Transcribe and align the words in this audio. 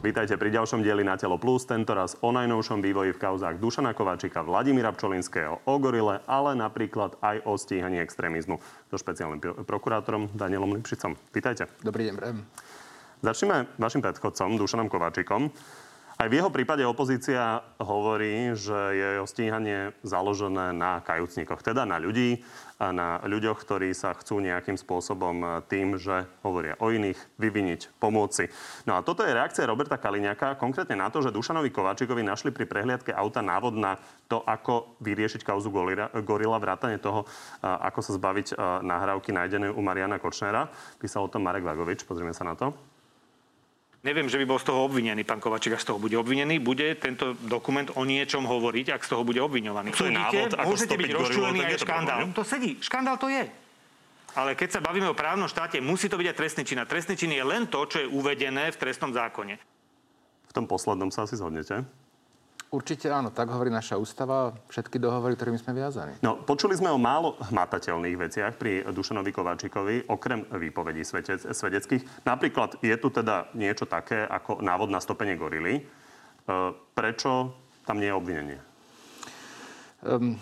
Vítajte 0.00 0.40
pri 0.40 0.48
ďalšom 0.48 0.80
dieli 0.80 1.04
na 1.04 1.20
Telo 1.20 1.36
Plus, 1.36 1.68
tentoraz 1.68 2.16
o 2.24 2.32
najnovšom 2.32 2.80
vývoji 2.80 3.12
v 3.12 3.20
kauzách 3.20 3.60
Dušana 3.60 3.92
Kováčika, 3.92 4.40
Vladimíra 4.40 4.96
Pčolinského, 4.96 5.60
o 5.60 5.74
gorile, 5.76 6.24
ale 6.24 6.56
napríklad 6.56 7.20
aj 7.20 7.44
o 7.44 7.52
stíhaní 7.60 8.00
extrémizmu 8.00 8.64
so 8.88 8.96
špeciálnym 8.96 9.44
prokurátorom 9.68 10.32
Danielom 10.32 10.72
Lipšicom. 10.72 11.20
Vítajte. 11.36 11.68
Dobrý 11.84 12.08
deň, 12.08 12.14
Brem. 12.16 12.40
Začneme 13.20 13.68
vašim 13.76 14.00
predchodcom, 14.00 14.56
Dušanom 14.56 14.88
Kováčikom. 14.88 15.52
Aj 16.20 16.28
v 16.28 16.36
jeho 16.36 16.52
prípade 16.52 16.84
opozícia 16.84 17.64
hovorí, 17.80 18.52
že 18.52 18.76
je 18.92 19.08
jeho 19.16 19.24
stíhanie 19.24 19.96
založené 20.04 20.68
na 20.76 21.00
kajúcnikoch, 21.00 21.64
teda 21.64 21.88
na 21.88 21.96
ľudí, 21.96 22.44
a 22.76 22.92
na 22.92 23.24
ľuďoch, 23.24 23.56
ktorí 23.64 23.92
sa 23.96 24.12
chcú 24.12 24.40
nejakým 24.40 24.76
spôsobom 24.76 25.64
tým, 25.68 25.96
že 25.96 26.28
hovoria 26.44 26.76
o 26.76 26.92
iných, 26.92 27.16
vyviniť, 27.40 27.96
pomôci. 27.96 28.52
No 28.84 28.96
a 28.96 29.04
toto 29.04 29.24
je 29.24 29.32
reakcia 29.32 29.64
Roberta 29.64 29.96
Kaliňaka 29.96 30.60
konkrétne 30.60 31.00
na 31.00 31.08
to, 31.08 31.24
že 31.24 31.32
Dušanovi 31.32 31.72
Kováčikovi 31.72 32.20
našli 32.20 32.52
pri 32.52 32.68
prehliadke 32.68 33.16
auta 33.16 33.40
návod 33.40 33.80
na 33.80 33.96
to, 34.28 34.44
ako 34.44 35.00
vyriešiť 35.00 35.40
kauzu 35.40 35.72
Gorila, 35.72 36.60
vrátane 36.60 37.00
toho, 37.00 37.24
ako 37.64 38.00
sa 38.04 38.12
zbaviť 38.16 38.60
nahrávky 38.84 39.32
nájdenej 39.32 39.72
u 39.72 39.80
Mariana 39.80 40.20
Kočnera. 40.20 40.68
Písal 41.00 41.24
o 41.24 41.32
tom 41.32 41.44
Marek 41.48 41.64
Vagovič, 41.64 42.04
pozrieme 42.04 42.36
sa 42.36 42.44
na 42.44 42.56
to. 42.56 42.76
Neviem, 44.00 44.32
že 44.32 44.40
by 44.40 44.48
bol 44.48 44.56
z 44.56 44.72
toho 44.72 44.88
obvinený 44.88 45.28
pán 45.28 45.44
Kovačík, 45.44 45.76
ak 45.76 45.84
z 45.84 45.92
toho 45.92 46.00
bude 46.00 46.16
obvinený. 46.16 46.56
Bude 46.56 46.96
tento 46.96 47.36
dokument 47.44 47.84
o 48.00 48.08
niečom 48.08 48.48
hovoriť, 48.48 48.96
ak 48.96 49.04
z 49.04 49.08
toho 49.12 49.22
bude 49.28 49.36
obviňovaný. 49.44 49.92
To 49.92 50.08
je 50.08 50.16
návod, 50.16 50.56
ako 50.56 50.72
môžete 50.72 50.96
byť 50.96 51.10
rozčúlení 51.12 51.60
aj 51.60 51.84
škandál. 51.84 52.18
To 52.32 52.40
sedí. 52.40 52.80
Škandál 52.80 53.20
to 53.20 53.28
je. 53.28 53.44
Ale 54.40 54.56
keď 54.56 54.78
sa 54.78 54.80
bavíme 54.80 55.04
o 55.10 55.12
právnom 55.12 55.50
štáte, 55.50 55.82
musí 55.84 56.08
to 56.08 56.16
byť 56.16 56.32
aj 56.32 56.36
trestný 56.38 56.62
čin. 56.64 56.80
A 56.80 56.88
trestný 56.88 57.12
čin 57.18 57.28
je 57.34 57.44
len 57.44 57.68
to, 57.68 57.84
čo 57.84 58.00
je 58.00 58.06
uvedené 58.08 58.72
v 58.72 58.80
trestnom 58.80 59.12
zákone. 59.12 59.60
V 60.48 60.52
tom 60.56 60.64
poslednom 60.64 61.12
sa 61.12 61.28
asi 61.28 61.36
zhodnete? 61.36 61.84
Určite 62.70 63.10
áno, 63.10 63.34
tak 63.34 63.50
hovorí 63.50 63.66
naša 63.66 63.98
ústava, 63.98 64.54
všetky 64.70 65.02
dohovory, 65.02 65.34
ktorými 65.34 65.58
sme 65.58 65.74
viazaní. 65.74 66.22
No, 66.22 66.38
počuli 66.38 66.78
sme 66.78 66.86
o 66.94 67.02
málo 67.02 67.34
hmatateľných 67.50 68.14
veciach 68.14 68.54
pri 68.54 68.86
Dušanovi 68.86 69.34
Kováčikovi, 69.34 70.06
okrem 70.06 70.46
výpovedí 70.46 71.02
svedec, 71.02 71.42
svedeckých. 71.42 72.22
Napríklad 72.22 72.78
je 72.78 72.94
tu 72.94 73.10
teda 73.10 73.50
niečo 73.58 73.90
také 73.90 74.22
ako 74.22 74.62
návod 74.62 74.86
na 74.86 75.02
stopenie 75.02 75.34
gorily. 75.34 75.82
E, 75.82 75.82
prečo 76.94 77.58
tam 77.82 77.98
nie 77.98 78.06
je 78.06 78.14
obvinenie? 78.14 78.58
Um, 80.06 80.38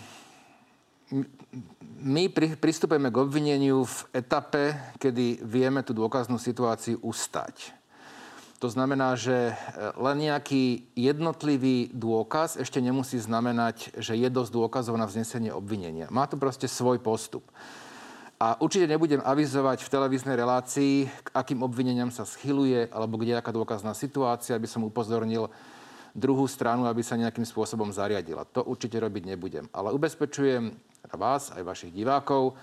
my 2.05 2.29
pri, 2.29 2.53
pristupujeme 2.61 3.09
k 3.09 3.25
obvineniu 3.25 3.89
v 3.89 3.97
etape, 4.13 4.77
kedy 5.01 5.41
vieme 5.41 5.81
tú 5.81 5.97
dôkaznú 5.97 6.37
situáciu 6.37 7.01
ustať. 7.01 7.78
To 8.59 8.67
znamená, 8.67 9.15
že 9.15 9.51
e, 9.51 9.53
len 9.95 10.27
nejaký 10.27 10.91
jednotlivý 10.91 11.95
dôkaz 11.95 12.59
ešte 12.59 12.83
nemusí 12.83 13.15
znamenať, 13.15 13.95
že 13.95 14.19
je 14.19 14.27
dosť 14.27 14.51
dôkazov 14.51 14.99
na 14.99 15.07
vznesenie 15.07 15.55
obvinenia. 15.55 16.11
Má 16.11 16.27
to 16.27 16.35
proste 16.35 16.67
svoj 16.67 16.99
postup. 16.99 17.47
A 18.39 18.59
určite 18.59 18.87
nebudem 18.87 19.23
avizovať 19.23 19.83
v 19.83 19.91
televíznej 19.91 20.35
relácii, 20.35 21.07
k 21.07 21.27
akým 21.35 21.59
obvineniam 21.63 22.11
sa 22.11 22.23
schyluje, 22.27 22.87
alebo 22.91 23.19
kde 23.19 23.35
je 23.35 23.39
aká 23.39 23.51
dôkazná 23.51 23.91
situácia, 23.95 24.55
aby 24.55 24.67
som 24.67 24.83
upozornil 24.83 25.51
druhú 26.15 26.47
stranu, 26.47 26.87
aby 26.87 27.03
sa 27.03 27.19
nejakým 27.19 27.43
spôsobom 27.47 27.91
zariadila. 27.95 28.47
To 28.55 28.63
určite 28.63 28.99
robiť 28.99 29.23
nebudem. 29.35 29.67
Ale 29.71 29.95
ubezpečujem 29.95 30.71
vás, 31.15 31.51
aj 31.55 31.63
vašich 31.63 31.91
divákov, 31.95 32.59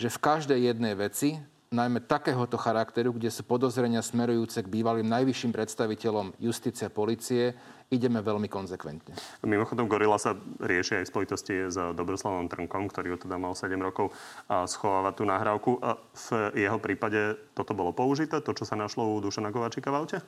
že 0.00 0.08
v 0.08 0.20
každej 0.20 0.72
jednej 0.72 0.96
veci 0.96 1.36
najmä 1.70 2.02
takéhoto 2.02 2.58
charakteru, 2.58 3.14
kde 3.14 3.30
sú 3.30 3.46
podozrenia 3.46 4.02
smerujúce 4.02 4.58
k 4.58 4.66
bývalým 4.66 5.06
najvyšším 5.06 5.54
predstaviteľom 5.54 6.34
justície 6.42 6.82
a 6.82 6.90
policie, 6.90 7.54
ideme 7.94 8.18
veľmi 8.18 8.50
konzekventne. 8.50 9.14
Mimochodom, 9.46 9.86
Gorila 9.86 10.18
sa 10.18 10.34
rieši 10.58 10.98
aj 10.98 11.04
v 11.06 11.12
spojitosti 11.14 11.54
s 11.70 11.78
Dobroslavom 11.94 12.50
Trnkom, 12.50 12.90
ktorý 12.90 13.14
teda 13.14 13.38
mal 13.38 13.54
7 13.54 13.78
rokov 13.78 14.10
a 14.50 14.66
schovávať 14.66 15.14
tú 15.14 15.24
nahrávku. 15.30 15.78
A 15.78 15.94
v 15.94 16.58
jeho 16.58 16.82
prípade 16.82 17.38
toto 17.54 17.70
bolo 17.70 17.94
použité, 17.94 18.42
to, 18.42 18.50
čo 18.50 18.66
sa 18.66 18.74
našlo 18.74 19.06
u 19.06 19.22
Dušana 19.22 19.54
Kováčika 19.54 19.94
v 19.94 19.98
aute? 20.02 20.18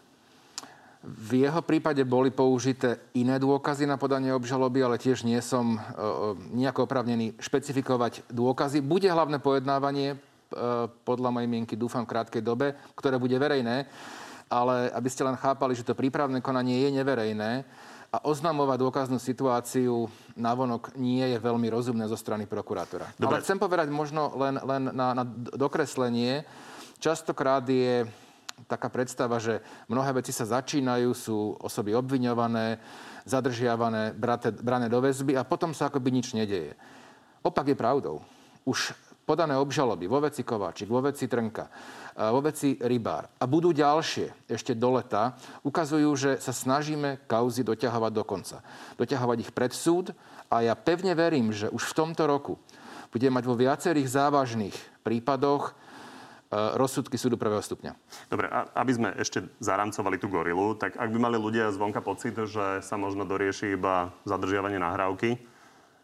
V 1.02 1.42
jeho 1.42 1.58
prípade 1.66 2.06
boli 2.06 2.30
použité 2.30 3.02
iné 3.18 3.42
dôkazy 3.42 3.90
na 3.90 3.98
podanie 3.98 4.30
obžaloby, 4.30 4.86
ale 4.86 5.02
tiež 5.02 5.26
nie 5.26 5.42
som 5.42 5.74
e, 5.74 5.78
e, 5.82 5.82
nejako 6.54 6.86
opravnený 6.86 7.34
špecifikovať 7.42 8.30
dôkazy. 8.30 8.78
Bude 8.78 9.10
hlavné 9.10 9.42
pojednávanie 9.42 10.22
podľa 11.02 11.30
mojej 11.32 11.48
mienky 11.48 11.74
dúfam 11.74 12.04
v 12.04 12.12
krátkej 12.12 12.42
dobe, 12.44 12.76
ktoré 12.94 13.16
bude 13.16 13.34
verejné. 13.36 13.88
Ale 14.52 14.92
aby 14.92 15.08
ste 15.08 15.24
len 15.24 15.36
chápali, 15.40 15.72
že 15.72 15.86
to 15.86 15.96
prípravné 15.96 16.44
konanie 16.44 16.84
je 16.84 16.90
neverejné 16.92 17.64
a 18.12 18.28
oznamovať 18.28 18.76
dôkaznú 18.76 19.16
situáciu 19.16 20.04
navonok 20.36 20.92
nie 21.00 21.24
je 21.24 21.40
veľmi 21.40 21.64
rozumné 21.72 22.04
zo 22.04 22.20
strany 22.20 22.44
prokurátora. 22.44 23.08
Dobre. 23.16 23.40
Ale 23.40 23.44
chcem 23.44 23.56
povedať 23.56 23.88
možno 23.88 24.36
len, 24.36 24.60
len 24.60 24.92
na, 24.92 25.16
na 25.16 25.24
dokreslenie. 25.56 26.44
Častokrát 27.00 27.64
je 27.64 28.04
taká 28.68 28.92
predstava, 28.92 29.40
že 29.40 29.64
mnohé 29.88 30.20
veci 30.20 30.28
sa 30.28 30.44
začínajú, 30.44 31.08
sú 31.16 31.56
osoby 31.64 31.96
obviňované, 31.96 32.76
zadržiavané, 33.24 34.12
brate, 34.12 34.52
brané 34.60 34.92
do 34.92 35.00
väzby 35.00 35.32
a 35.32 35.48
potom 35.48 35.72
sa 35.72 35.88
akoby 35.88 36.12
nič 36.12 36.36
nedeje. 36.36 36.76
Opak 37.40 37.72
je 37.72 37.76
pravdou. 37.80 38.20
Už 38.68 38.92
podané 39.22 39.54
obžaloby 39.56 40.10
vo 40.10 40.18
veci 40.18 40.42
Kováčik, 40.42 40.90
vo 40.90 41.00
veci 41.00 41.30
Trnka, 41.30 41.66
vo 42.28 42.40
veci 42.44 42.76
Rybár 42.76 43.30
a 43.40 43.44
budú 43.48 43.72
ďalšie 43.72 44.50
ešte 44.50 44.76
do 44.76 44.98
leta, 44.98 45.38
ukazujú, 45.64 46.10
že 46.18 46.30
sa 46.42 46.52
snažíme 46.52 47.24
kauzy 47.24 47.64
doťahovať 47.64 48.12
do 48.12 48.24
konca. 48.26 48.60
Doťahovať 49.00 49.38
ich 49.48 49.50
pred 49.54 49.72
súd 49.72 50.12
a 50.52 50.60
ja 50.60 50.74
pevne 50.76 51.16
verím, 51.16 51.54
že 51.54 51.72
už 51.72 51.94
v 51.94 51.96
tomto 51.96 52.28
roku 52.28 52.60
budeme 53.08 53.40
mať 53.40 53.44
vo 53.48 53.56
viacerých 53.56 54.08
závažných 54.08 54.76
prípadoch 55.06 55.72
rozsudky 56.52 57.16
súdu 57.16 57.40
prvého 57.40 57.64
stupňa. 57.64 57.96
Dobre, 58.28 58.44
a 58.52 58.68
aby 58.76 58.92
sme 58.92 59.08
ešte 59.16 59.40
zaramcovali 59.56 60.20
tú 60.20 60.28
gorilu, 60.28 60.76
tak 60.76 61.00
ak 61.00 61.08
by 61.08 61.16
mali 61.16 61.40
ľudia 61.40 61.72
zvonka 61.72 62.04
pocit, 62.04 62.36
že 62.36 62.84
sa 62.84 63.00
možno 63.00 63.24
dorieši 63.24 63.72
iba 63.72 64.12
zadržiavanie 64.28 64.76
nahrávky, 64.76 65.40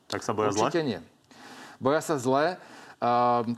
tak 0.09 0.25
sa 0.25 0.33
boja 0.33 0.57
Určite 0.57 0.81
zle? 0.81 0.89
nie. 0.89 1.01
Boja 1.77 2.01
sa 2.01 2.17
zle. 2.17 2.57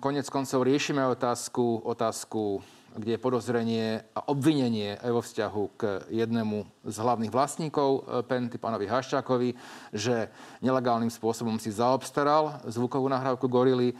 Konec 0.00 0.28
koncov 0.28 0.60
riešime 0.68 1.00
otázku, 1.08 1.80
otázku 1.88 2.60
kde 2.90 3.14
je 3.14 3.22
podozrenie 3.22 4.02
a 4.18 4.20
obvinenie 4.34 4.98
aj 4.98 5.10
vo 5.14 5.22
vzťahu 5.22 5.62
k 5.78 5.82
jednému 6.10 6.66
z 6.82 6.96
hlavných 6.98 7.30
vlastníkov 7.30 7.88
e, 7.88 8.00
Penty, 8.26 8.58
pánovi 8.58 8.90
Haščákovi, 8.90 9.54
že 9.94 10.26
nelegálnym 10.58 11.06
spôsobom 11.06 11.54
si 11.62 11.70
zaobstaral 11.70 12.58
zvukovú 12.66 13.06
nahrávku 13.06 13.46
Gorily. 13.46 13.94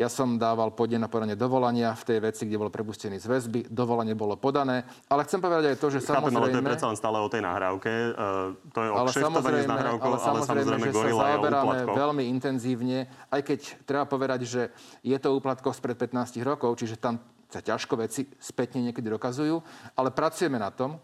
Ja 0.00 0.08
som 0.08 0.40
dával 0.40 0.72
podne 0.72 0.96
na 0.96 1.12
podanie 1.12 1.36
dovolania 1.36 1.92
v 1.92 2.08
tej 2.08 2.18
veci, 2.24 2.48
kde 2.48 2.56
bol 2.56 2.72
prepustený 2.72 3.20
z 3.20 3.28
väzby. 3.28 3.68
Dovolanie 3.68 4.16
bolo 4.16 4.32
podané. 4.40 4.88
Ale 5.12 5.28
chcem 5.28 5.44
povedať 5.44 5.64
aj 5.68 5.76
to, 5.76 5.86
že 5.92 5.98
Chápem, 6.00 6.32
samozrejme... 6.32 6.40
ale 6.40 6.48
to 6.48 6.60
je 6.64 6.68
predsa 6.72 6.86
len 6.88 6.96
stále 6.96 7.18
o 7.20 7.28
tej 7.28 7.42
nahrávke. 7.44 7.92
Uh, 7.92 8.56
to 8.72 8.80
je 8.80 8.88
o 8.88 8.96
ale 8.96 9.08
samozrejme, 9.12 9.68
s 9.68 9.68
nahrávkou, 9.68 10.08
ale 10.08 10.16
samozrejme, 10.16 10.72
ale 10.72 10.80
samozrejme 10.80 10.88
že 10.88 10.92
sa 10.96 11.08
zaoberáme 11.12 11.76
veľmi 11.92 12.24
intenzívne. 12.32 12.98
Aj 13.28 13.40
keď 13.44 13.60
treba 13.84 14.08
povedať, 14.08 14.40
že 14.48 14.62
je 15.04 15.16
to 15.20 15.36
úplatko 15.36 15.68
spred 15.76 16.00
15 16.00 16.40
rokov, 16.48 16.80
čiže 16.80 16.96
tam 16.96 17.20
sa 17.52 17.60
ťažko 17.60 18.00
veci 18.00 18.24
spätne 18.40 18.80
niekedy 18.88 19.04
dokazujú, 19.04 19.60
ale 20.00 20.08
pracujeme 20.16 20.56
na 20.56 20.72
tom 20.72 20.96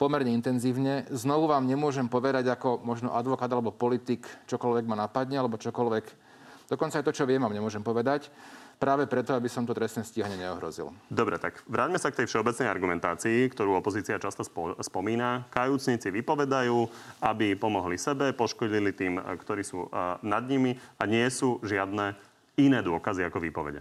pomerne 0.00 0.32
intenzívne. 0.32 1.04
Znovu 1.12 1.44
vám 1.44 1.68
nemôžem 1.68 2.08
povedať 2.08 2.48
ako 2.56 2.80
možno 2.88 3.12
advokát 3.12 3.52
alebo 3.52 3.68
politik, 3.68 4.24
čokoľvek 4.48 4.84
ma 4.88 4.96
napadne, 4.96 5.36
alebo 5.36 5.60
čokoľvek 5.60 6.27
Dokonca 6.68 7.00
aj 7.00 7.06
to, 7.08 7.16
čo 7.16 7.24
viem, 7.24 7.40
vám 7.40 7.56
nemôžem 7.56 7.80
povedať. 7.80 8.28
Práve 8.76 9.08
preto, 9.08 9.32
aby 9.32 9.48
som 9.48 9.64
to 9.64 9.72
trestné 9.72 10.04
stíhanie 10.04 10.36
neohrozil. 10.36 10.92
Dobre, 11.08 11.40
tak 11.40 11.64
vráťme 11.64 11.96
sa 11.96 12.12
k 12.12 12.22
tej 12.22 12.28
všeobecnej 12.28 12.68
argumentácii, 12.68 13.48
ktorú 13.50 13.80
opozícia 13.80 14.20
často 14.20 14.44
spomína. 14.84 15.48
Kajúcnici 15.48 16.12
vypovedajú, 16.12 16.76
aby 17.24 17.56
pomohli 17.56 17.96
sebe, 17.96 18.36
poškodili 18.36 18.92
tým, 18.92 19.16
ktorí 19.16 19.64
sú 19.64 19.88
nad 20.20 20.44
nimi 20.44 20.76
a 21.00 21.08
nie 21.08 21.24
sú 21.32 21.58
žiadne 21.64 22.14
iné 22.60 22.78
dôkazy 22.84 23.24
ako 23.24 23.40
výpovede. 23.40 23.80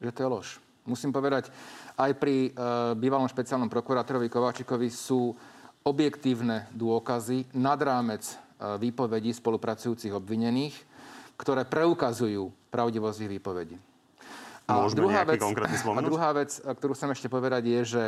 Že 0.00 0.10
to 0.10 0.22
je 0.24 0.28
lož. 0.32 0.48
Musím 0.84 1.12
povedať, 1.12 1.48
aj 1.96 2.12
pri 2.20 2.48
e, 2.48 2.60
bývalom 3.00 3.24
špeciálnom 3.24 3.72
prokurátorovi 3.72 4.28
Kováčikovi 4.28 4.92
sú 4.92 5.32
objektívne 5.80 6.68
dôkazy 6.76 7.56
nad 7.56 7.80
rámec 7.80 8.20
e, 8.28 8.34
výpovedí 8.76 9.32
spolupracujúcich 9.32 10.12
obvinených 10.12 10.93
ktoré 11.36 11.66
preukazujú 11.66 12.50
pravdivosť 12.70 13.18
ich 13.26 13.32
výpovedí. 13.38 13.76
A 14.64 14.80
Môžeme 14.80 15.04
druhá 15.04 15.22
vec, 15.28 15.40
a 15.44 16.00
druhá 16.00 16.30
vec, 16.32 16.50
ktorú 16.56 16.96
chcem 16.96 17.10
ešte 17.12 17.28
povedať, 17.28 17.62
je, 17.68 17.80
že 17.84 18.02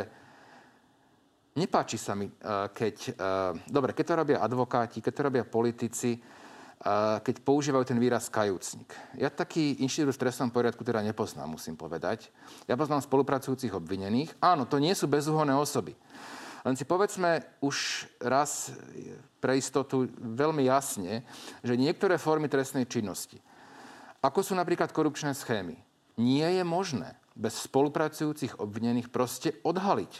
nepáči 1.53 2.01
sa 2.01 2.17
mi, 2.17 2.29
keď... 2.73 3.13
Dobre, 3.69 3.93
keď 3.93 4.05
to 4.09 4.13
robia 4.17 4.37
advokáti, 4.41 5.01
keď 5.01 5.13
to 5.13 5.25
robia 5.29 5.43
politici, 5.45 6.17
keď 7.21 7.35
používajú 7.41 7.89
ten 7.89 7.97
výraz 7.97 8.29
kajúcnik. 8.29 8.89
Ja 9.17 9.33
taký 9.33 9.81
inštitút 9.81 10.13
v 10.13 10.21
trestnom 10.29 10.53
poriadku 10.53 10.85
teda 10.85 11.01
nepoznám, 11.01 11.57
musím 11.57 11.73
povedať. 11.73 12.29
Ja 12.69 12.77
poznám 12.77 13.01
spolupracujúcich 13.01 13.73
obvinených. 13.73 14.37
Áno, 14.41 14.69
to 14.69 14.77
nie 14.77 14.93
sú 14.93 15.09
bezúhonné 15.09 15.57
osoby. 15.57 15.97
Len 16.67 16.75
si 16.75 16.83
povedzme 16.83 17.47
už 17.63 18.03
raz 18.19 18.75
pre 19.39 19.55
istotu 19.55 20.11
veľmi 20.19 20.67
jasne, 20.67 21.23
že 21.63 21.79
niektoré 21.79 22.19
formy 22.19 22.51
trestnej 22.51 22.83
činnosti, 22.83 23.39
ako 24.19 24.43
sú 24.43 24.51
napríklad 24.51 24.91
korupčné 24.91 25.31
schémy, 25.31 25.79
nie 26.19 26.43
je 26.43 26.67
možné 26.67 27.15
bez 27.39 27.55
spolupracujúcich 27.71 28.59
obvinených 28.59 29.07
proste 29.07 29.55
odhaliť. 29.63 30.13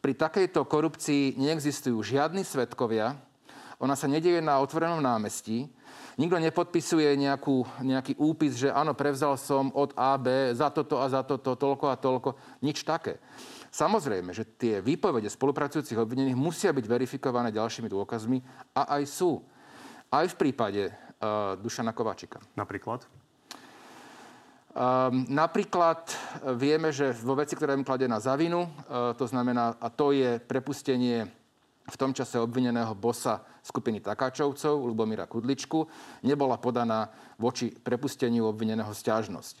Pri 0.00 0.16
takejto 0.16 0.64
korupcii 0.64 1.36
neexistujú 1.36 2.00
žiadni 2.00 2.40
svetkovia, 2.40 3.20
ona 3.76 3.92
sa 4.00 4.08
nedieje 4.08 4.40
na 4.40 4.64
otvorenom 4.64 5.04
námestí, 5.04 5.68
nikto 6.16 6.40
nepodpisuje 6.40 7.20
nejakú, 7.20 7.68
nejaký 7.84 8.16
úpis, 8.16 8.56
že 8.56 8.72
áno, 8.72 8.96
prevzal 8.96 9.36
som 9.36 9.68
od 9.76 9.92
AB 9.92 10.56
za 10.56 10.72
toto 10.72 11.04
a 11.04 11.08
za 11.12 11.20
toto, 11.20 11.52
toľko 11.52 11.86
a 11.92 12.00
toľko. 12.00 12.36
Nič 12.64 12.80
také. 12.80 13.20
Samozrejme, 13.70 14.34
že 14.34 14.42
tie 14.58 14.82
výpovede 14.82 15.30
spolupracujúcich 15.30 15.94
obvinených 15.94 16.34
musia 16.34 16.74
byť 16.74 16.86
verifikované 16.90 17.54
ďalšími 17.54 17.86
dôkazmi 17.86 18.42
a 18.74 18.98
aj 18.98 19.02
sú. 19.06 19.38
Aj 20.10 20.26
v 20.26 20.34
prípade 20.34 20.90
uh, 20.90 21.54
Dušana 21.54 21.94
Kováčika. 21.94 22.42
Napríklad? 22.58 23.06
Um, 24.70 25.26
napríklad 25.26 26.06
e, 26.06 26.14
vieme, 26.54 26.94
že 26.94 27.10
vo 27.26 27.34
veci, 27.34 27.58
ktorá 27.58 27.74
je 27.74 27.82
kladená 27.82 28.22
za 28.22 28.38
vinu, 28.38 28.70
uh, 28.70 29.10
to 29.18 29.26
znamená, 29.26 29.74
a 29.82 29.90
to 29.90 30.14
je 30.14 30.38
prepustenie 30.38 31.26
v 31.90 31.96
tom 31.98 32.14
čase 32.14 32.38
obvineného 32.38 32.94
bosa 32.94 33.42
skupiny 33.66 33.98
Takáčovcov, 33.98 34.86
Lubomíra 34.86 35.26
Kudličku, 35.26 35.90
nebola 36.22 36.54
podaná 36.62 37.10
voči 37.34 37.74
prepusteniu 37.74 38.46
obvineného 38.46 38.94
stiažnosť. 38.94 39.58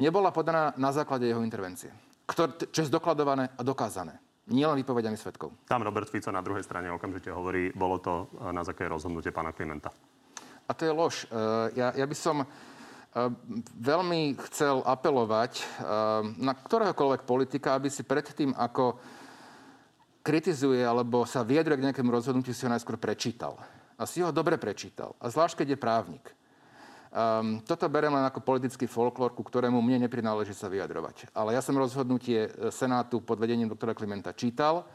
Nebola 0.00 0.32
podaná 0.32 0.72
na 0.80 0.96
základe 0.96 1.28
jeho 1.28 1.44
intervencie 1.44 1.92
čo 2.26 2.78
je 2.82 2.90
zdokladované 2.90 3.52
a 3.54 3.62
dokázané. 3.62 4.18
Nie 4.50 4.66
len 4.66 4.74
výpovediami 4.82 5.14
svetkov. 5.14 5.54
Tam 5.70 5.86
Robert 5.86 6.10
Fico 6.10 6.34
na 6.34 6.42
druhej 6.42 6.66
strane 6.66 6.90
okamžite 6.90 7.30
hovorí, 7.30 7.70
bolo 7.70 8.02
to 8.02 8.26
e, 8.26 8.50
na 8.50 8.66
základe 8.66 8.90
rozhodnutie 8.90 9.30
pána 9.30 9.54
Klimenta. 9.54 9.94
A 10.66 10.70
to 10.74 10.82
je 10.82 10.90
lož. 10.90 11.14
E, 11.22 11.26
ja, 11.78 11.94
ja 11.94 12.06
by 12.06 12.16
som 12.18 12.42
e, 12.42 12.46
veľmi 13.78 14.34
chcel 14.50 14.82
apelovať 14.82 15.62
na 16.42 16.52
ktoréhokoľvek 16.58 17.22
politika, 17.22 17.78
aby 17.78 17.86
si 17.86 18.02
predtým, 18.02 18.50
ako 18.58 18.98
kritizuje 20.26 20.82
alebo 20.82 21.22
sa 21.22 21.46
vyjadruje 21.46 21.78
k 21.78 21.86
nejakému 21.90 22.10
rozhodnutiu, 22.10 22.50
si 22.50 22.66
ho 22.66 22.74
najskôr 22.74 22.98
prečítal. 22.98 23.54
A 23.94 24.10
si 24.10 24.18
ho 24.26 24.34
dobre 24.34 24.58
prečítal. 24.58 25.14
A 25.22 25.30
zvlášť, 25.30 25.62
keď 25.62 25.76
je 25.76 25.78
právnik. 25.78 26.24
Um, 27.12 27.60
toto 27.60 27.84
berem 27.92 28.08
len 28.08 28.24
ako 28.24 28.40
politický 28.40 28.88
folklór, 28.88 29.36
ku 29.36 29.44
ktorému 29.44 29.84
mne 29.84 30.08
neprináleží 30.08 30.56
sa 30.56 30.72
vyjadrovať. 30.72 31.28
Ale 31.36 31.52
ja 31.52 31.60
som 31.60 31.76
rozhodnutie 31.76 32.48
e, 32.48 32.72
Senátu 32.72 33.20
pod 33.20 33.36
vedením 33.36 33.68
doktora 33.68 33.92
Klimenta 33.92 34.32
čítal 34.32 34.88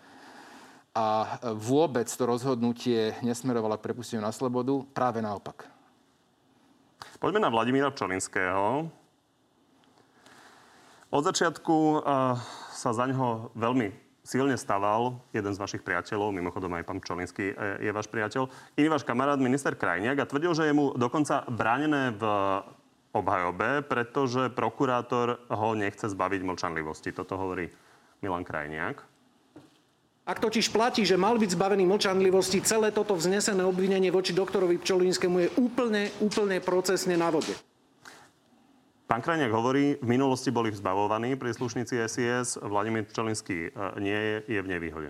a 0.98 1.38
e, 1.38 1.54
vôbec 1.54 2.10
to 2.10 2.26
rozhodnutie 2.26 3.14
nesmerovalo 3.22 3.78
k 3.78 3.86
prepusteniu 3.86 4.26
na 4.26 4.34
slobodu, 4.34 4.82
práve 4.98 5.22
naopak. 5.22 5.70
Poďme 7.22 7.46
na 7.46 7.54
Vladimíra 7.54 7.94
Čolinského. 7.94 8.90
Od 11.08 11.24
začiatku 11.24 12.04
uh, 12.04 12.36
sa 12.74 12.92
za 12.92 13.08
ňoho 13.08 13.56
veľmi 13.56 14.07
silne 14.28 14.60
staval 14.60 15.24
jeden 15.32 15.56
z 15.56 15.62
vašich 15.64 15.88
priateľov, 15.88 16.36
mimochodom 16.36 16.76
aj 16.76 16.84
pán 16.84 17.00
Čolinský 17.00 17.56
je 17.80 17.92
váš 17.96 18.12
priateľ, 18.12 18.52
iný 18.76 18.92
váš 18.92 19.08
kamarát, 19.08 19.40
minister 19.40 19.72
Krajniak 19.72 20.20
a 20.20 20.28
tvrdil, 20.28 20.52
že 20.52 20.68
je 20.68 20.76
mu 20.76 20.92
dokonca 21.00 21.48
bránené 21.48 22.12
v 22.12 22.24
obhajobe, 23.16 23.88
pretože 23.88 24.52
prokurátor 24.52 25.40
ho 25.48 25.70
nechce 25.80 26.12
zbaviť 26.12 26.44
mlčanlivosti. 26.44 27.16
Toto 27.16 27.40
hovorí 27.40 27.72
Milan 28.20 28.44
Krajniak. 28.44 29.00
Ak 30.28 30.44
totiž 30.44 30.76
platí, 30.76 31.08
že 31.08 31.16
mal 31.16 31.40
byť 31.40 31.56
zbavený 31.56 31.88
mlčanlivosti, 31.88 32.60
celé 32.60 32.92
toto 32.92 33.16
vznesené 33.16 33.64
obvinenie 33.64 34.12
voči 34.12 34.36
doktorovi 34.36 34.76
Pčolinskému 34.84 35.38
je 35.40 35.50
úplne, 35.56 36.12
úplne 36.20 36.60
procesne 36.60 37.16
na 37.16 37.32
vode. 37.32 37.56
Pán 39.08 39.24
Krajniak 39.24 39.56
hovorí, 39.56 39.96
v 40.04 40.20
minulosti 40.20 40.52
boli 40.52 40.68
zbavovaní 40.68 41.40
príslušníci 41.40 41.96
SIS, 42.12 42.60
Vladimír 42.60 43.08
Čelinský 43.08 43.72
e, 43.72 44.04
nie 44.04 44.20
je, 44.20 44.36
je 44.52 44.60
v 44.60 44.68
nevýhode. 44.68 45.10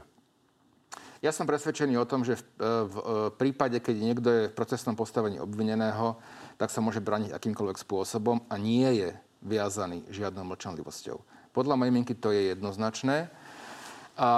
Ja 1.25 1.33
som 1.33 1.49
presvedčený 1.49 1.97
o 1.97 2.05
tom, 2.05 2.21
že 2.21 2.37
v, 2.37 2.43
e, 2.45 2.45
v, 2.61 2.93
v 2.93 2.97
e, 3.01 3.03
prípade, 3.33 3.81
keď 3.81 3.95
niekto 3.97 4.29
je 4.29 4.43
v 4.53 4.57
procesnom 4.57 4.93
postavení 4.93 5.41
obvineného, 5.41 6.13
tak 6.61 6.69
sa 6.69 6.77
môže 6.77 7.01
braniť 7.01 7.33
akýmkoľvek 7.33 7.77
spôsobom 7.81 8.45
a 8.45 8.55
nie 8.61 8.85
je 9.01 9.17
viazaný 9.41 10.05
žiadnou 10.13 10.45
mlčanlivosťou. 10.45 11.17
Podľa 11.57 11.73
mojej 11.81 11.93
mienky 11.97 12.13
to 12.13 12.29
je 12.29 12.53
jednoznačné. 12.53 13.33
A, 14.13 14.29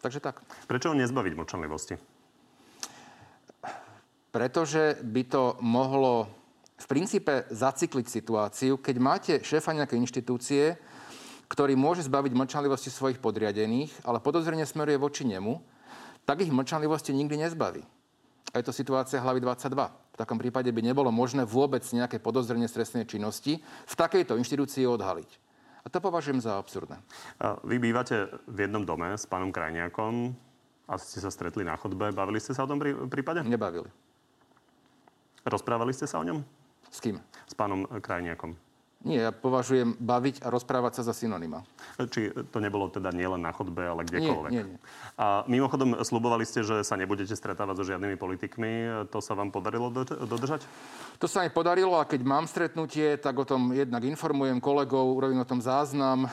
takže 0.00 0.24
tak. 0.24 0.40
Prečo 0.64 0.96
ho 0.96 0.96
nezbaviť 0.96 1.32
mlčanlivosti? 1.36 2.00
Pretože 4.32 4.96
by 5.04 5.22
to 5.28 5.60
mohlo 5.60 6.32
v 6.76 6.86
princípe 6.86 7.48
zacykliť 7.48 8.06
situáciu, 8.06 8.76
keď 8.76 8.96
máte 9.00 9.32
šéfa 9.40 9.72
nejakej 9.72 9.96
inštitúcie, 9.96 10.76
ktorý 11.48 11.78
môže 11.78 12.04
zbaviť 12.04 12.32
mlčanlivosti 12.36 12.92
svojich 12.92 13.22
podriadených, 13.22 14.04
ale 14.04 14.20
podozrenie 14.20 14.66
smeruje 14.68 14.98
voči 15.00 15.24
nemu, 15.24 15.62
tak 16.26 16.42
ich 16.42 16.50
mlčanlivosti 16.50 17.14
nikdy 17.14 17.38
nezbaví. 17.38 17.86
A 18.50 18.58
je 18.58 18.66
to 18.66 18.74
situácia 18.74 19.22
hlavy 19.22 19.40
22. 19.40 19.72
V 20.16 20.16
takom 20.18 20.40
prípade 20.40 20.72
by 20.72 20.80
nebolo 20.80 21.12
možné 21.12 21.44
vôbec 21.46 21.84
nejaké 21.92 22.18
podozrenie 22.18 22.66
stresnej 22.66 23.06
činnosti 23.06 23.60
v 23.62 23.94
takejto 23.94 24.34
inštitúcii 24.40 24.88
odhaliť. 24.88 25.30
A 25.84 25.92
to 25.92 26.02
považujem 26.02 26.42
za 26.42 26.58
absurdné. 26.58 26.98
Vy 27.62 27.78
bývate 27.78 28.26
v 28.50 28.66
jednom 28.66 28.82
dome 28.82 29.14
s 29.14 29.22
pánom 29.22 29.54
Krajniakom. 29.54 30.34
Asi 30.90 31.14
ste 31.14 31.20
sa 31.22 31.30
stretli 31.30 31.62
na 31.62 31.78
chodbe. 31.78 32.10
Bavili 32.10 32.42
ste 32.42 32.58
sa 32.58 32.66
o 32.66 32.70
tom 32.70 32.82
prípade? 33.06 33.46
Nebavili. 33.46 33.86
Rozprávali 35.46 35.94
ste 35.94 36.10
sa 36.10 36.18
o 36.18 36.26
ňom? 36.26 36.42
S 36.96 37.04
kým? 37.04 37.20
S 37.44 37.52
pánom 37.52 37.84
Krajniakom. 37.84 38.56
Nie, 39.06 39.28
ja 39.28 39.30
považujem 39.30 39.94
baviť 40.02 40.42
a 40.42 40.50
rozprávať 40.50 40.98
sa 40.98 41.12
za 41.12 41.14
synonyma. 41.14 41.62
Či 41.94 42.32
to 42.50 42.58
nebolo 42.58 42.90
teda 42.90 43.14
nielen 43.14 43.38
na 43.38 43.54
chodbe, 43.54 43.84
ale 43.84 44.02
kdekoľvek? 44.02 44.50
Nie, 44.50 44.66
nie, 44.66 44.74
nie. 44.74 44.80
A 45.14 45.46
mimochodom, 45.46 45.94
slubovali 46.02 46.42
ste, 46.42 46.66
že 46.66 46.82
sa 46.82 46.98
nebudete 46.98 47.36
stretávať 47.36 47.74
so 47.78 47.84
žiadnymi 47.86 48.18
politikmi. 48.18 49.06
To 49.14 49.22
sa 49.22 49.38
vám 49.38 49.54
podarilo 49.54 49.94
dodržať? 50.26 50.66
To 51.22 51.30
sa 51.30 51.46
mi 51.46 51.54
podarilo 51.54 52.00
a 52.00 52.08
keď 52.08 52.20
mám 52.26 52.50
stretnutie, 52.50 53.14
tak 53.20 53.38
o 53.38 53.46
tom 53.46 53.70
jednak 53.70 54.02
informujem 54.02 54.58
kolegov, 54.58 55.14
urobím 55.14 55.44
o 55.44 55.46
tom 55.46 55.62
záznam. 55.62 56.26
E, 56.26 56.28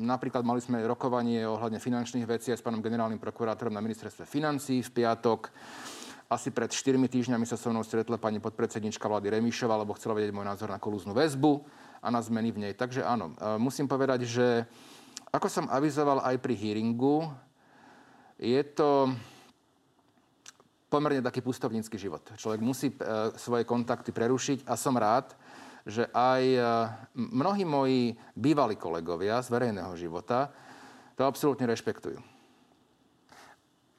napríklad 0.00 0.42
mali 0.42 0.58
sme 0.58 0.82
rokovanie 0.90 1.46
ohľadne 1.46 1.78
finančných 1.78 2.26
vecí 2.26 2.50
aj 2.50 2.58
s 2.58 2.66
pánom 2.66 2.82
generálnym 2.82 3.22
prokurátorom 3.22 3.70
na 3.70 3.84
ministerstve 3.84 4.26
financí 4.26 4.82
v 4.82 4.90
piatok. 4.90 5.54
Asi 6.26 6.50
pred 6.50 6.66
4 6.66 6.98
týždňami 6.98 7.46
sa 7.46 7.54
so 7.54 7.70
mnou 7.70 7.86
stretla 7.86 8.18
pani 8.18 8.42
podpredsednička 8.42 9.06
vlády 9.06 9.30
Remišová, 9.38 9.78
lebo 9.78 9.94
chcela 9.94 10.18
vedieť 10.18 10.34
môj 10.34 10.42
názor 10.42 10.66
na 10.74 10.82
kolúznu 10.82 11.14
väzbu 11.14 11.62
a 12.02 12.10
na 12.10 12.18
zmeny 12.18 12.50
v 12.50 12.66
nej. 12.66 12.72
Takže 12.74 13.06
áno, 13.06 13.30
e, 13.38 13.54
musím 13.62 13.86
povedať, 13.86 14.26
že 14.26 14.66
ako 15.30 15.46
som 15.46 15.70
avizoval 15.70 16.26
aj 16.26 16.42
pri 16.42 16.58
hearingu, 16.58 17.30
je 18.42 18.58
to 18.74 19.14
pomerne 20.90 21.22
taký 21.22 21.46
pustovnícky 21.46 21.94
život. 21.94 22.26
Človek 22.34 22.58
musí 22.58 22.90
e, 22.90 22.96
svoje 23.38 23.62
kontakty 23.62 24.10
prerušiť 24.10 24.66
a 24.66 24.74
som 24.74 24.98
rád, 24.98 25.30
že 25.86 26.10
aj 26.10 26.42
e, 26.42 26.60
mnohí 27.14 27.62
moji 27.62 28.18
bývalí 28.34 28.74
kolegovia 28.74 29.38
z 29.46 29.54
verejného 29.54 29.94
života 29.94 30.50
to 31.14 31.22
absolútne 31.22 31.70
rešpektujú. 31.70 32.35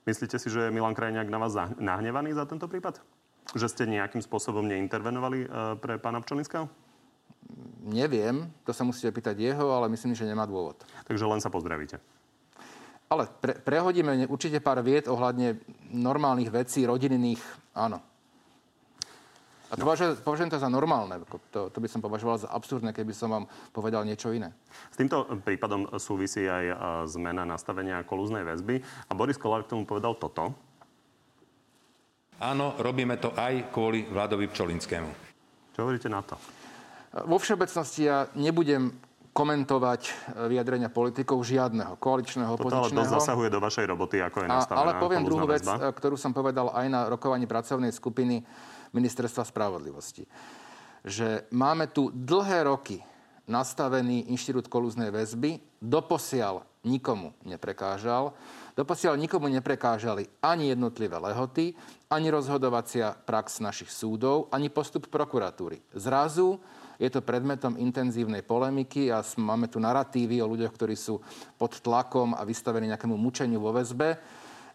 Myslíte 0.08 0.40
si, 0.40 0.48
že 0.48 0.72
je 0.72 0.72
Milan 0.72 0.96
Krajniak 0.96 1.28
na 1.28 1.36
vás 1.36 1.52
nahnevaný 1.76 2.32
za 2.32 2.48
tento 2.48 2.72
prípad? 2.72 3.04
Že 3.52 3.68
ste 3.68 3.84
nejakým 3.92 4.24
spôsobom 4.24 4.64
neintervenovali 4.64 5.40
e, 5.44 5.48
pre 5.84 6.00
pána 6.00 6.24
Pčolinského? 6.24 6.72
Neviem, 7.84 8.48
to 8.64 8.72
sa 8.72 8.88
musíte 8.88 9.12
pýtať 9.12 9.36
jeho, 9.36 9.76
ale 9.76 9.92
myslím, 9.92 10.16
že 10.16 10.24
nemá 10.24 10.48
dôvod. 10.48 10.80
Takže 11.12 11.28
len 11.28 11.44
sa 11.44 11.52
pozdravíte. 11.52 12.00
Ale 13.12 13.28
pre, 13.40 13.60
prehodíme 13.60 14.32
určite 14.32 14.64
pár 14.64 14.80
viet 14.80 15.12
ohľadne 15.12 15.60
normálnych 15.92 16.52
vecí, 16.56 16.88
rodinných, 16.88 17.44
áno. 17.76 18.00
A 19.68 19.76
to 19.76 19.84
no. 19.84 19.92
považujem 20.24 20.48
to 20.48 20.56
za 20.56 20.72
normálne. 20.72 21.20
To, 21.52 21.68
to 21.68 21.80
by 21.84 21.92
som 21.92 22.00
považoval 22.00 22.40
za 22.40 22.48
absurdné, 22.48 22.96
keby 22.96 23.12
som 23.12 23.28
vám 23.28 23.46
povedal 23.76 24.08
niečo 24.08 24.32
iné. 24.32 24.56
S 24.88 24.96
týmto 24.96 25.28
prípadom 25.44 25.92
súvisí 26.00 26.48
aj 26.48 26.66
zmena 27.12 27.44
nastavenia 27.44 28.00
kolúznej 28.08 28.48
väzby. 28.48 28.80
A 29.08 29.12
Boris 29.12 29.36
Kolár 29.36 29.68
k 29.68 29.76
tomu 29.76 29.84
povedal 29.84 30.16
toto. 30.16 30.56
Áno, 32.40 32.78
robíme 32.80 33.20
to 33.20 33.36
aj 33.36 33.74
kvôli 33.74 34.08
Vladovi 34.08 34.48
Pčolinskému. 34.48 35.10
Čo 35.76 35.80
hovoríte 35.84 36.08
na 36.08 36.22
to? 36.24 36.40
Vo 37.26 37.42
všeobecnosti 37.42 38.08
ja 38.08 38.30
nebudem 38.38 38.94
komentovať 39.38 40.02
e, 40.02 40.12
vyjadrenia 40.50 40.90
politikov 40.90 41.46
žiadneho, 41.46 42.02
koaličného, 42.02 42.58
opozičného. 42.58 42.90
Toto 42.90 42.94
ale 42.94 43.06
dosť 43.06 43.14
zasahuje 43.22 43.50
do 43.54 43.62
vašej 43.62 43.86
roboty, 43.86 44.18
ako 44.18 44.38
je 44.42 44.48
nastavená 44.50 44.82
Ale 44.82 44.92
poviem 44.98 45.22
druhú 45.22 45.46
vec, 45.46 45.62
väzba. 45.62 45.94
Ktorú 45.94 46.18
som 46.18 46.34
povedal 46.34 46.74
aj 46.74 46.88
na 46.90 47.02
rokovaní 47.06 47.46
pracovnej 47.46 47.94
skupiny 47.94 48.42
ministerstva 48.98 49.46
spravodlivosti. 49.46 50.26
Že 51.06 51.46
máme 51.54 51.88
tu 51.94 52.10
dlhé 52.10 52.66
roky 52.66 52.98
nastavený 53.48 54.28
inštitút 54.34 54.68
kolúznej 54.68 55.14
väzby. 55.14 55.62
Doposiaľ 55.80 56.68
nikomu 56.84 57.32
neprekážal. 57.48 58.36
Doposiaľ 58.76 59.16
nikomu 59.16 59.48
neprekážali 59.48 60.28
ani 60.44 60.74
jednotlivé 60.76 61.16
lehoty, 61.18 61.74
ani 62.12 62.28
rozhodovacia 62.28 63.16
prax 63.16 63.64
našich 63.64 63.90
súdov, 63.90 64.52
ani 64.52 64.68
postup 64.68 65.08
prokuratúry. 65.08 65.80
Zrazu 65.96 66.60
je 66.98 67.10
to 67.14 67.22
predmetom 67.22 67.78
intenzívnej 67.78 68.42
polemiky 68.42 69.14
a 69.14 69.22
máme 69.38 69.70
tu 69.70 69.78
narratívy 69.78 70.42
o 70.42 70.50
ľuďoch, 70.50 70.74
ktorí 70.74 70.96
sú 70.98 71.22
pod 71.56 71.78
tlakom 71.82 72.34
a 72.34 72.42
vystavení 72.42 72.90
nejakému 72.90 73.16
mučeniu 73.16 73.62
vo 73.62 73.70
väzbe. 73.74 74.18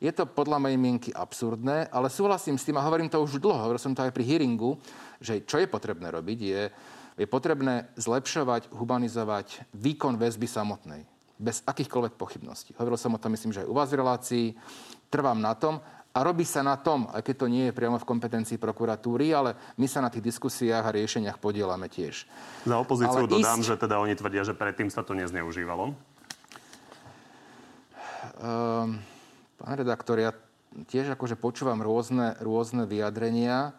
Je 0.02 0.10
to 0.10 0.26
podľa 0.26 0.58
mojej 0.58 0.78
mienky 0.82 1.10
absurdné, 1.14 1.86
ale 1.94 2.10
súhlasím 2.10 2.58
s 2.58 2.66
tým 2.66 2.74
a 2.74 2.82
hovorím 2.82 3.06
to 3.06 3.22
už 3.22 3.38
dlho, 3.38 3.70
hovoril 3.70 3.78
som 3.78 3.94
to 3.94 4.02
aj 4.02 4.10
pri 4.10 4.26
hearingu, 4.26 4.74
že 5.22 5.46
čo 5.46 5.62
je 5.62 5.70
potrebné 5.70 6.10
robiť, 6.10 6.38
je, 6.42 6.62
je 7.22 7.26
potrebné 7.30 7.86
zlepšovať, 7.94 8.74
humanizovať 8.74 9.70
výkon 9.70 10.18
väzby 10.18 10.50
samotnej 10.50 11.06
bez 11.38 11.62
akýchkoľvek 11.62 12.18
pochybností. 12.18 12.74
Hovoril 12.82 12.98
som 12.98 13.14
o 13.14 13.22
tom, 13.22 13.30
myslím, 13.34 13.54
že 13.54 13.62
aj 13.62 13.70
u 13.70 13.74
vás 13.78 13.94
v 13.94 13.98
relácii. 14.02 14.46
Trvám 15.06 15.38
na 15.38 15.54
tom 15.54 15.78
a 16.12 16.18
robí 16.22 16.42
sa 16.42 16.66
na 16.66 16.74
tom, 16.78 17.06
aj 17.14 17.22
keď 17.22 17.34
to 17.38 17.46
nie 17.46 17.64
je 17.70 17.76
priamo 17.76 17.98
v 17.98 18.04
kompetencii 18.04 18.58
prokuratúry, 18.58 19.30
ale 19.30 19.54
my 19.78 19.86
sa 19.86 20.02
na 20.02 20.10
tých 20.10 20.34
diskusiách 20.34 20.82
a 20.82 20.94
riešeniach 20.94 21.38
podielame 21.38 21.86
tiež. 21.86 22.26
Za 22.66 22.76
opozíciu 22.78 23.26
ale 23.26 23.30
dodám, 23.30 23.58
ísť... 23.62 23.70
že 23.70 23.76
teda 23.78 23.96
oni 24.02 24.14
tvrdia, 24.18 24.42
že 24.42 24.54
predtým 24.54 24.90
sa 24.90 25.06
to 25.06 25.14
nezneužívalo. 25.14 25.94
Um, 28.38 29.02
pán 29.62 29.78
redaktor, 29.78 30.18
ja 30.18 30.34
tiež 30.90 31.14
akože 31.14 31.38
počúvam 31.38 31.78
rôzne, 31.78 32.34
rôzne 32.42 32.82
vyjadrenia. 32.82 33.70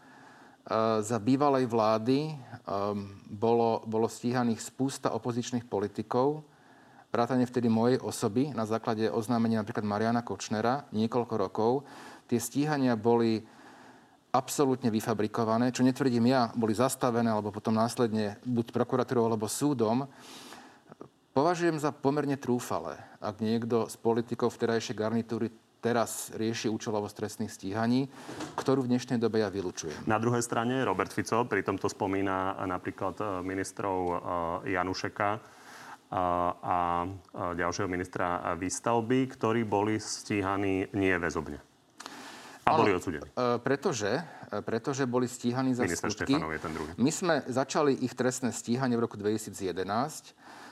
Uh, 0.64 1.04
za 1.04 1.20
bývalej 1.20 1.68
vlády 1.68 2.40
um, 2.64 3.12
bolo, 3.28 3.84
bolo 3.84 4.08
stíhaných 4.08 4.64
spústa 4.64 5.12
opozičných 5.12 5.68
politikov, 5.68 6.48
vrátane 7.12 7.44
vtedy 7.44 7.68
mojej 7.68 8.00
osoby 8.00 8.56
na 8.56 8.64
základe 8.64 9.12
oznámenia 9.12 9.60
napríklad 9.60 9.84
Mariana 9.84 10.24
Kočnera 10.24 10.88
niekoľko 10.96 11.36
rokov. 11.36 11.72
Tie 12.32 12.40
stíhania 12.40 12.96
boli 12.96 13.44
absolútne 14.32 14.88
vyfabrikované, 14.88 15.76
čo 15.76 15.84
netvrdím 15.84 16.32
ja, 16.32 16.48
boli 16.56 16.72
zastavené 16.72 17.28
alebo 17.28 17.52
potom 17.52 17.76
následne 17.76 18.40
buď 18.48 18.72
prokuratúrou 18.72 19.28
alebo 19.28 19.52
súdom. 19.52 20.08
Považujem 21.36 21.76
za 21.76 21.92
pomerne 21.92 22.40
trúfale, 22.40 22.98
ak 23.20 23.44
niekto 23.44 23.92
z 23.92 23.96
politikov 24.00 24.56
vterajšej 24.56 24.96
garnitúry 24.96 25.52
teraz 25.84 26.32
rieši 26.32 26.72
účelovosť 26.72 27.16
trestných 27.20 27.52
stíhaní, 27.52 28.08
ktorú 28.56 28.88
v 28.88 28.96
dnešnej 28.96 29.20
dobe 29.20 29.44
ja 29.44 29.52
vylučujem. 29.52 30.08
Na 30.08 30.16
druhej 30.16 30.40
strane 30.40 30.80
Robert 30.88 31.12
Fico 31.12 31.44
pri 31.44 31.60
tomto 31.60 31.92
spomína 31.92 32.64
napríklad 32.64 33.20
eh, 33.20 33.26
ministrov 33.44 34.00
eh, 34.08 34.18
Janušeka, 34.80 35.60
a 36.14 37.10
ďalšieho 37.34 37.90
ministra 37.90 38.54
výstavby, 38.54 39.34
ktorí 39.34 39.66
boli 39.66 39.98
stíhaní 39.98 40.86
nie 40.94 41.16
väzobne. 41.18 41.58
A 42.64 42.80
boli 42.80 42.96
odsudení. 42.96 43.28
Pretože, 43.60 44.24
pretože 44.64 45.04
boli 45.04 45.28
stíhaní 45.28 45.76
za 45.76 45.84
Minister 45.84 46.08
skutky. 46.14 46.38
Štefanov 46.38 46.54
je 46.54 46.62
ten 46.62 46.72
druhý. 46.72 46.92
My 46.96 47.12
sme 47.12 47.36
začali 47.50 47.98
ich 48.06 48.16
trestné 48.16 48.56
stíhanie 48.56 48.96
v 48.96 49.10
roku 49.10 49.18
2011 49.18 49.58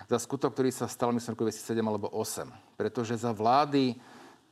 za 0.07 0.17
skutok, 0.21 0.55
ktorý 0.55 0.71
sa 0.71 0.87
stal, 0.87 1.11
myslím, 1.11 1.35
roku 1.35 1.43
2007 1.49 1.83
alebo 1.83 2.07
2008. 2.13 2.79
Pretože 2.79 3.13
za 3.19 3.35
vlády 3.35 3.99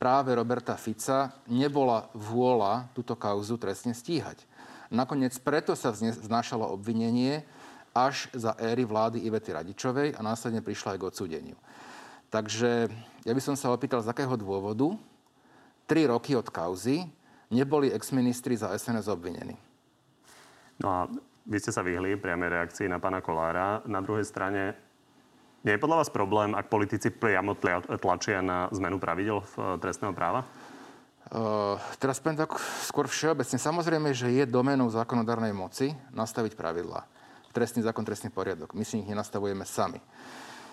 práve 0.00 0.32
Roberta 0.32 0.72
Fica 0.80 1.36
nebola 1.44 2.08
vôľa 2.16 2.88
túto 2.96 3.12
kauzu 3.12 3.60
trestne 3.60 3.92
stíhať. 3.92 4.48
Nakoniec 4.88 5.36
preto 5.44 5.76
sa 5.76 5.92
vznášalo 5.92 6.64
obvinenie, 6.72 7.44
až 7.92 8.30
za 8.32 8.56
éry 8.56 8.86
vlády 8.86 9.20
Ivety 9.28 9.52
Radičovej 9.52 10.16
a 10.16 10.20
následne 10.24 10.64
prišla 10.64 10.96
aj 10.96 10.98
k 10.98 11.06
odsúdeniu. 11.10 11.58
Takže 12.30 12.88
ja 13.26 13.32
by 13.34 13.42
som 13.42 13.58
sa 13.58 13.74
opýtal, 13.74 14.00
z 14.00 14.08
akého 14.08 14.38
dôvodu 14.38 14.94
tri 15.90 16.06
roky 16.06 16.38
od 16.38 16.46
kauzy 16.48 17.02
neboli 17.50 17.90
exministri 17.90 18.54
za 18.54 18.70
SNS 18.70 19.10
obvinení. 19.10 19.58
No 20.78 20.88
a 20.88 21.00
vy 21.44 21.58
ste 21.58 21.74
sa 21.74 21.82
vyhli 21.82 22.14
priamej 22.14 22.54
reakcii 22.54 22.86
na 22.86 23.02
pána 23.02 23.18
Kolára. 23.18 23.82
Na 23.90 23.98
druhej 23.98 24.22
strane, 24.22 24.78
nie 25.64 25.76
je 25.76 25.82
podľa 25.82 26.04
vás 26.04 26.10
problém, 26.12 26.56
ak 26.56 26.72
politici 26.72 27.12
priamo 27.12 27.56
tlačia 28.00 28.40
na 28.40 28.66
zmenu 28.72 28.96
pravidel 28.96 29.44
v 29.44 29.54
eh, 29.56 29.66
trestného 29.80 30.16
práva? 30.16 30.44
Uh, 31.30 31.78
teraz 32.02 32.18
poviem 32.18 32.42
tak 32.42 32.58
skôr 32.90 33.06
všeobecne. 33.06 33.54
Samozrejme, 33.54 34.10
že 34.10 34.34
je 34.34 34.50
domenou 34.50 34.90
zákonodárnej 34.90 35.54
moci 35.54 35.94
nastaviť 36.10 36.58
pravidlá 36.58 37.06
trestný 37.52 37.82
zákon, 37.82 38.06
trestný 38.06 38.30
poriadok. 38.30 38.74
My 38.74 38.86
si 38.86 39.02
ich 39.02 39.06
nenastavujeme 39.10 39.66
sami. 39.66 39.98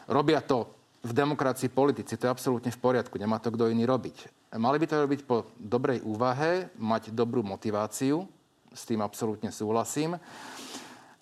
Robia 0.08 0.42
to 0.42 0.70
v 1.06 1.14
demokracii 1.14 1.70
politici, 1.70 2.18
to 2.18 2.26
je 2.26 2.34
absolútne 2.34 2.74
v 2.74 2.82
poriadku, 2.82 3.18
nemá 3.22 3.38
to 3.38 3.54
kto 3.54 3.70
iný 3.70 3.86
robiť. 3.86 4.50
Mali 4.58 4.78
by 4.82 4.86
to 4.90 5.04
robiť 5.04 5.22
po 5.28 5.46
dobrej 5.60 6.02
úvahe, 6.02 6.74
mať 6.80 7.14
dobrú 7.14 7.46
motiváciu, 7.46 8.26
s 8.74 8.82
tým 8.86 9.02
absolútne 9.02 9.54
súhlasím. 9.54 10.18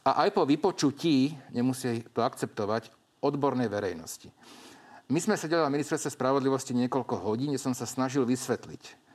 A 0.05 0.11
aj 0.27 0.29
po 0.37 0.45
vypočutí, 0.45 1.33
nemusí 1.49 2.05
to 2.13 2.21
akceptovať, 2.21 2.93
odbornej 3.25 3.65
verejnosti. 3.65 4.29
My 5.09 5.17
sme 5.21 5.37
sedeli 5.37 5.61
na 5.61 5.73
ministerstve 5.73 6.13
spravodlivosti 6.13 6.77
niekoľko 6.77 7.25
hodín, 7.25 7.53
kde 7.53 7.61
som 7.61 7.73
sa 7.73 7.89
snažil 7.89 8.25
vysvetliť 8.25 9.05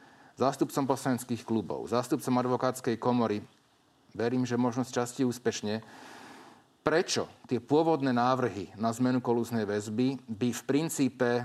zástupcom 0.40 0.88
poslaneckých 0.88 1.45
klubov, 1.45 1.90
zástupcom 1.93 2.33
advokátskej 2.40 2.97
komory, 2.97 3.45
verím, 4.17 4.49
že 4.49 4.57
možno 4.57 4.88
z 4.88 4.97
časti 4.97 5.23
úspešne, 5.29 5.85
prečo 6.81 7.29
tie 7.45 7.61
pôvodné 7.61 8.17
návrhy 8.17 8.73
na 8.81 8.88
zmenu 8.97 9.21
kolúznej 9.21 9.69
väzby 9.69 10.17
by 10.25 10.49
v 10.49 10.62
princípe 10.64 11.45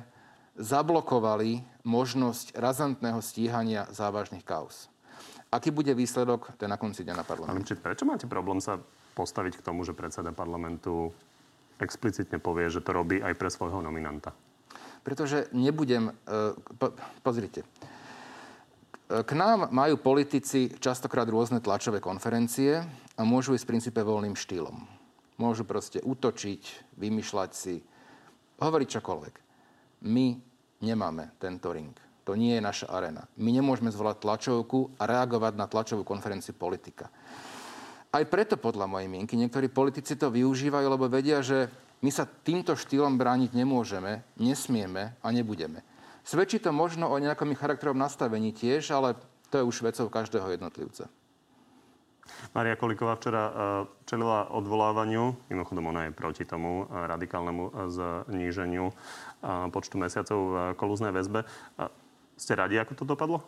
zablokovali 0.56 1.84
možnosť 1.84 2.56
razantného 2.56 3.20
stíhania 3.20 3.84
závažných 3.92 4.48
kauz. 4.48 4.88
Aký 5.52 5.76
bude 5.76 5.92
výsledok, 5.92 6.56
ten 6.56 6.72
na 6.72 6.80
konci 6.80 7.04
dňa 7.04 7.16
na 7.16 7.26
parlamentu. 7.28 7.76
Prečo 7.76 8.08
máte 8.08 8.28
problém 8.32 8.64
sa 8.64 8.80
postaviť 9.16 9.60
k 9.60 9.66
tomu, 9.66 9.84
že 9.84 9.96
predseda 9.96 10.32
parlamentu 10.32 11.12
explicitne 11.82 12.40
povie, 12.40 12.72
že 12.72 12.84
to 12.84 12.96
robí 12.96 13.20
aj 13.20 13.34
pre 13.36 13.50
svojho 13.52 13.80
nominanta? 13.84 14.32
Pretože 15.06 15.52
nebudem... 15.54 16.10
E, 16.26 16.56
po, 16.78 16.96
pozrite. 17.22 17.64
K 19.06 19.32
nám 19.38 19.70
majú 19.70 20.02
politici 20.02 20.74
častokrát 20.82 21.30
rôzne 21.30 21.62
tlačové 21.62 22.02
konferencie 22.02 22.82
a 23.14 23.22
môžu 23.22 23.54
ísť 23.54 23.66
v 23.70 23.72
princípe 23.78 24.02
voľným 24.02 24.34
štýlom. 24.34 24.82
Môžu 25.38 25.62
proste 25.62 26.02
útočiť, 26.02 26.98
vymýšľať 26.98 27.52
si, 27.54 27.86
hovoriť 28.58 28.88
čokoľvek. 28.98 29.34
My 30.10 30.42
nemáme 30.82 31.38
tento 31.38 31.70
ring. 31.70 31.94
To 32.26 32.34
nie 32.34 32.58
je 32.58 32.66
naša 32.66 32.90
arena. 32.90 33.30
My 33.38 33.54
nemôžeme 33.54 33.94
zvolať 33.94 34.26
tlačovku 34.26 34.98
a 34.98 35.06
reagovať 35.06 35.54
na 35.54 35.70
tlačovú 35.70 36.02
konferenciu 36.02 36.58
politika. 36.58 37.14
Aj 38.16 38.24
preto, 38.24 38.56
podľa 38.56 38.88
mojej 38.88 39.12
mienky, 39.12 39.36
niektorí 39.36 39.68
politici 39.68 40.16
to 40.16 40.32
využívajú, 40.32 40.88
lebo 40.88 41.12
vedia, 41.12 41.44
že 41.44 41.68
my 42.00 42.08
sa 42.08 42.24
týmto 42.24 42.72
štýlom 42.72 43.20
brániť 43.20 43.52
nemôžeme, 43.52 44.24
nesmieme 44.40 45.20
a 45.20 45.28
nebudeme. 45.36 45.84
Svedčí 46.24 46.64
to 46.64 46.72
možno 46.72 47.12
o 47.12 47.20
nejakom 47.20 47.52
charakterovom 47.60 48.00
nastavení 48.00 48.56
tiež, 48.56 48.96
ale 48.96 49.20
to 49.52 49.60
je 49.60 49.68
už 49.68 49.84
vecou 49.84 50.08
každého 50.08 50.48
jednotlivca. 50.48 51.12
Maria 52.56 52.80
Koliková 52.80 53.20
včera 53.20 53.44
e, 53.46 53.54
čelila 54.10 54.50
odvolávaniu, 54.50 55.36
mimochodom 55.52 55.92
ona 55.92 56.08
je 56.10 56.16
proti 56.16 56.48
tomu 56.48 56.88
e, 56.88 57.06
radikálnemu 57.12 57.64
e, 57.68 57.72
zníženiu 58.32 58.90
počtu 59.70 60.02
mesiacov 60.02 60.40
v 60.40 60.56
kolúznej 60.74 61.14
väzbe. 61.14 61.46
Ste 62.34 62.58
radi, 62.58 62.82
ako 62.82 62.98
to 62.98 63.06
dopadlo? 63.06 63.46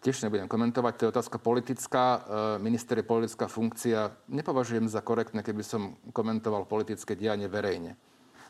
Tiež 0.00 0.24
nebudem 0.24 0.48
komentovať, 0.48 0.92
to 0.96 1.02
je 1.04 1.12
otázka 1.12 1.36
politická. 1.36 2.24
Minister 2.56 2.96
je 2.96 3.04
politická 3.04 3.52
funkcia. 3.52 4.08
Nepovažujem 4.32 4.88
za 4.88 5.04
korektné, 5.04 5.44
keby 5.44 5.60
som 5.60 6.00
komentoval 6.16 6.64
politické 6.64 7.12
dianie 7.12 7.52
verejne. 7.52 8.00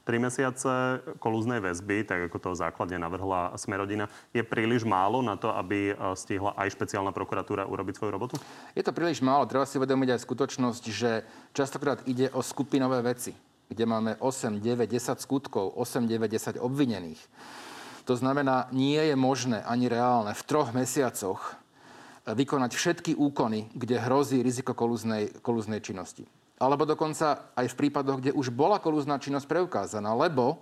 Tri 0.01 0.17
mesiace 0.17 1.03
kolúznej 1.21 1.61
väzby, 1.61 2.09
tak 2.09 2.33
ako 2.33 2.39
to 2.41 2.51
základne 2.57 2.97
navrhla 2.97 3.53
Smerodina, 3.61 4.09
je 4.33 4.41
príliš 4.41 4.81
málo 4.89 5.21
na 5.21 5.37
to, 5.37 5.53
aby 5.53 5.93
e, 5.93 5.95
stihla 6.17 6.57
aj 6.57 6.73
špeciálna 6.73 7.13
prokuratúra 7.13 7.69
urobiť 7.69 8.01
svoju 8.01 8.11
robotu? 8.15 8.35
Je 8.73 8.81
to 8.81 8.97
príliš 8.97 9.21
málo. 9.21 9.45
Treba 9.45 9.69
si 9.69 9.77
uvedomiť 9.77 10.17
aj 10.17 10.25
skutočnosť, 10.25 10.83
že 10.89 11.29
častokrát 11.53 12.01
ide 12.09 12.33
o 12.33 12.41
skupinové 12.41 13.05
veci, 13.05 13.37
kde 13.69 13.85
máme 13.85 14.17
8, 14.25 14.57
9, 14.57 14.89
10 14.89 15.21
skutkov, 15.21 15.77
8, 15.77 16.09
9, 16.09 16.17
10 16.17 16.57
obvinených. 16.57 17.21
To 18.09 18.15
znamená, 18.17 18.69
nie 18.73 19.01
je 19.01 19.17
možné 19.17 19.65
ani 19.65 19.89
reálne 19.89 20.33
v 20.33 20.47
troch 20.47 20.73
mesiacoch 20.73 21.57
vykonať 22.25 22.71
všetky 22.77 23.13
úkony, 23.17 23.73
kde 23.75 24.01
hrozí 24.01 24.45
riziko 24.45 24.77
kolúznej, 24.77 25.41
kolúznej 25.41 25.81
činnosti 25.81 26.29
alebo 26.61 26.85
dokonca 26.85 27.57
aj 27.57 27.73
v 27.73 27.79
prípadoch, 27.81 28.21
kde 28.21 28.37
už 28.37 28.53
bola 28.53 28.77
kolúzna 28.77 29.17
činnosť 29.17 29.49
preukázaná, 29.49 30.13
lebo 30.13 30.61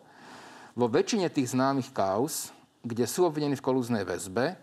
vo 0.79 0.87
väčšine 0.87 1.27
tých 1.27 1.59
známych 1.59 1.91
kauz, 1.91 2.55
kde 2.87 3.03
sú 3.03 3.27
obvinení 3.27 3.59
v 3.59 3.67
kolúznej 3.67 4.07
väzbe, 4.07 4.55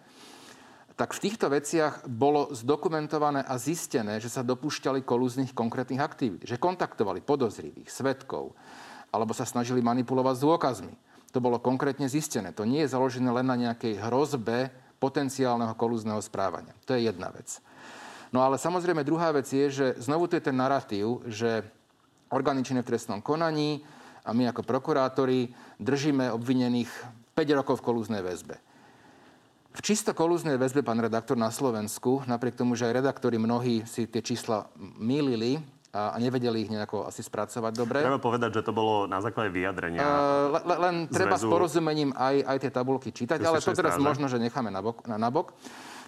tak 0.96 1.12
v 1.12 1.28
týchto 1.28 1.52
veciach 1.52 2.08
bolo 2.08 2.56
zdokumentované 2.56 3.44
a 3.44 3.60
zistené, 3.60 4.24
že 4.24 4.32
sa 4.32 4.48
dopúšťali 4.48 5.04
kolúznych 5.04 5.52
konkrétnych 5.52 6.00
aktivít. 6.00 6.48
Že 6.48 6.56
kontaktovali 6.56 7.20
podozrivých, 7.20 7.92
svetkov, 7.92 8.56
alebo 9.12 9.36
sa 9.36 9.44
snažili 9.44 9.84
manipulovať 9.84 10.40
s 10.40 10.46
dôkazmi. 10.48 10.96
To 11.36 11.44
bolo 11.44 11.60
konkrétne 11.60 12.08
zistené. 12.08 12.56
To 12.56 12.64
nie 12.64 12.88
je 12.88 12.96
založené 12.96 13.28
len 13.28 13.44
na 13.44 13.60
nejakej 13.60 14.00
hrozbe 14.00 14.72
potenciálneho 15.04 15.76
kolúzneho 15.76 16.24
správania. 16.24 16.72
To 16.88 16.96
je 16.96 17.12
jedna 17.12 17.28
vec. 17.36 17.60
No 18.32 18.40
ale 18.40 18.56
samozrejme 18.56 19.04
druhá 19.04 19.36
vec 19.36 19.52
je, 19.52 19.68
že 19.68 19.86
znovu 20.00 20.32
tu 20.32 20.40
je 20.40 20.48
ten 20.48 20.56
narratív, 20.56 21.28
že 21.28 21.68
orgány 22.32 22.64
činné 22.64 22.88
v 22.88 22.96
trestnom 22.96 23.20
konaní 23.20 23.84
a 24.24 24.32
my 24.32 24.48
ako 24.56 24.64
prokurátori 24.64 25.52
držíme 25.84 26.32
obvinených 26.32 26.90
5 27.36 27.60
rokov 27.60 27.84
v 27.84 27.86
kolúznej 27.92 28.24
väzbe. 28.24 28.56
V 29.76 29.84
čisto 29.84 30.16
kolúznej 30.16 30.56
väzbe, 30.56 30.88
pán 30.88 31.04
redaktor, 31.04 31.36
na 31.36 31.52
Slovensku, 31.52 32.24
napriek 32.24 32.56
tomu, 32.56 32.80
že 32.80 32.88
aj 32.88 33.04
redaktori 33.04 33.36
mnohí 33.36 33.84
si 33.84 34.08
tie 34.08 34.24
čísla 34.24 34.72
mýlili, 34.80 35.60
a 35.96 36.20
nevedeli 36.20 36.68
ich 36.68 36.72
nejako 36.72 37.08
asi 37.08 37.24
spracovať 37.24 37.72
dobre. 37.72 38.04
Treba 38.04 38.20
povedať, 38.20 38.60
že 38.60 38.62
to 38.68 38.76
bolo 38.76 39.08
na 39.08 39.24
základe 39.24 39.56
vyjadrenia. 39.56 40.04
Uh, 40.04 40.60
le, 40.60 40.76
len 40.76 40.96
treba 41.08 41.40
s 41.40 41.48
porozumením 41.48 42.12
aj, 42.12 42.44
aj 42.44 42.58
tie 42.68 42.72
tabulky 42.76 43.16
čítať, 43.16 43.40
ale 43.40 43.64
to 43.64 43.72
teraz 43.72 43.96
možno, 43.96 44.28
že 44.28 44.36
necháme 44.36 44.68
na 44.68 44.84
bok. 44.84 45.08
Na, 45.08 45.16
na 45.16 45.32
bok 45.32 45.56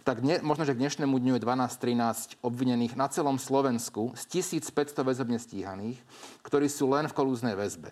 tak 0.08 0.24
dne, 0.24 0.39
možno, 0.39 0.63
že 0.63 0.72
k 0.72 0.79
dnešnému 0.88 1.20
dňu 1.20 1.36
je 1.36 1.44
12-13 1.44 2.39
obvinených 2.39 2.96
na 2.96 3.12
celom 3.12 3.36
Slovensku 3.36 4.15
z 4.15 4.39
1500 4.39 5.03
väzobne 5.03 5.36
stíhaných, 5.36 6.00
ktorí 6.48 6.72
sú 6.72 6.88
len 6.88 7.12
v 7.12 7.15
kolúznej 7.15 7.60
väzbe. 7.60 7.91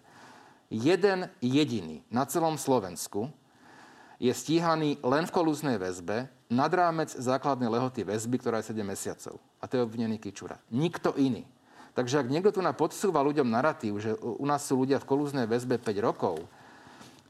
Jeden 0.72 1.28
jediný 1.44 2.08
na 2.08 2.24
celom 2.24 2.56
Slovensku 2.56 3.28
je 4.16 4.32
stíhaný 4.32 4.96
len 5.04 5.28
v 5.28 5.36
kolúznej 5.36 5.76
väzbe 5.76 6.32
nad 6.48 6.72
rámec 6.72 7.12
základnej 7.12 7.68
lehoty 7.68 8.08
väzby, 8.08 8.40
ktorá 8.40 8.64
je 8.64 8.72
7 8.72 8.80
mesiacov. 8.80 9.36
A 9.60 9.68
to 9.68 9.76
je 9.76 9.84
obvinený 9.84 10.16
Kičura. 10.16 10.56
Nikto 10.72 11.20
iný. 11.20 11.44
Takže 11.96 12.20
ak 12.20 12.28
niekto 12.28 12.52
tu 12.52 12.60
na 12.60 12.76
podsúva 12.76 13.24
ľuďom 13.24 13.48
narratív, 13.48 14.04
že 14.04 14.12
u 14.20 14.44
nás 14.44 14.68
sú 14.68 14.84
ľudia 14.84 15.00
v 15.00 15.08
kolúznej 15.08 15.48
väzbe 15.48 15.80
5 15.80 15.96
rokov, 16.04 16.44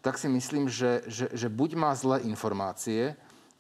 tak 0.01 0.17
si 0.17 0.25
myslím, 0.25 0.65
že, 0.65 1.05
že, 1.05 1.29
že 1.29 1.47
buď 1.53 1.77
má 1.77 1.93
zlé 1.93 2.25
informácie, 2.25 3.13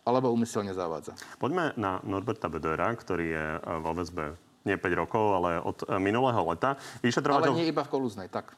alebo 0.05 0.29
umyselne 0.29 0.69
zavádza. 0.73 1.17
Poďme 1.41 1.73
na 1.77 1.97
Norberta 2.05 2.45
Bedera, 2.45 2.93
ktorý 2.93 3.25
je 3.25 3.45
e, 3.57 3.59
vo 3.81 3.91
väzbe 3.97 4.37
nie 4.65 4.77
5 4.77 5.01
rokov, 5.01 5.25
ale 5.41 5.57
od 5.61 5.81
e, 5.81 5.97
minulého 5.97 6.41
leta. 6.45 6.77
Vyšetrovateľ... 7.01 7.53
Ale 7.53 7.57
nie 7.57 7.69
iba 7.73 7.81
v 7.81 7.89
Kolúznej, 7.89 8.29
tak. 8.29 8.53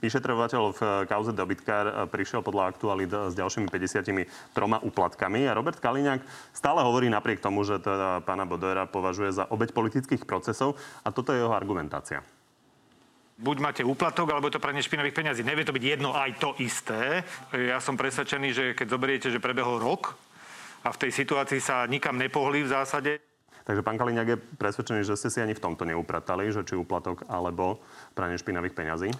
Vyšetrovateľ 0.00 0.62
v 0.72 0.80
e, 0.80 0.88
kauze 1.04 1.36
Dobytkár 1.36 2.08
prišiel 2.08 2.40
podľa 2.40 2.72
aktualít 2.72 3.12
s 3.12 3.36
ďalšími 3.36 3.68
53 3.68 4.56
úplatkami 4.86 5.44
a 5.44 5.52
Robert 5.52 5.82
Kaliňák 5.82 6.24
stále 6.56 6.80
hovorí 6.80 7.12
napriek 7.12 7.44
tomu, 7.44 7.60
že 7.66 7.76
teda 7.76 8.24
pána 8.24 8.48
Bodera 8.48 8.88
považuje 8.88 9.36
za 9.36 9.44
obeď 9.50 9.76
politických 9.76 10.24
procesov 10.24 10.80
a 11.04 11.12
toto 11.12 11.36
je 11.36 11.44
jeho 11.44 11.52
argumentácia 11.52 12.24
buď 13.36 13.56
máte 13.60 13.82
úplatok, 13.84 14.32
alebo 14.32 14.48
je 14.48 14.56
to 14.56 14.64
pranie 14.64 14.80
špinavých 14.80 15.12
peňazí. 15.12 15.44
Nevie 15.44 15.68
to 15.68 15.76
byť 15.76 15.84
jedno 15.84 16.16
aj 16.16 16.40
to 16.40 16.56
isté. 16.56 17.20
Ja 17.52 17.84
som 17.84 18.00
presvedčený, 18.00 18.48
že 18.52 18.64
keď 18.72 18.86
zoberiete, 18.88 19.28
že 19.28 19.44
prebehol 19.44 19.76
rok 19.76 20.16
a 20.80 20.88
v 20.88 21.00
tej 21.06 21.12
situácii 21.12 21.60
sa 21.60 21.84
nikam 21.84 22.16
nepohli 22.16 22.64
v 22.64 22.72
zásade. 22.72 23.20
Takže 23.66 23.82
pán 23.82 23.98
Kaliňák 23.98 24.28
je 24.30 24.38
presvedčený, 24.38 25.02
že 25.02 25.18
ste 25.18 25.28
si 25.28 25.42
ani 25.42 25.52
v 25.52 25.60
tomto 25.60 25.82
neupratali, 25.82 26.48
že 26.54 26.62
či 26.62 26.78
úplatok 26.78 27.26
alebo 27.26 27.82
pranie 28.14 28.38
špinavých 28.38 28.72
peňazí? 28.72 29.10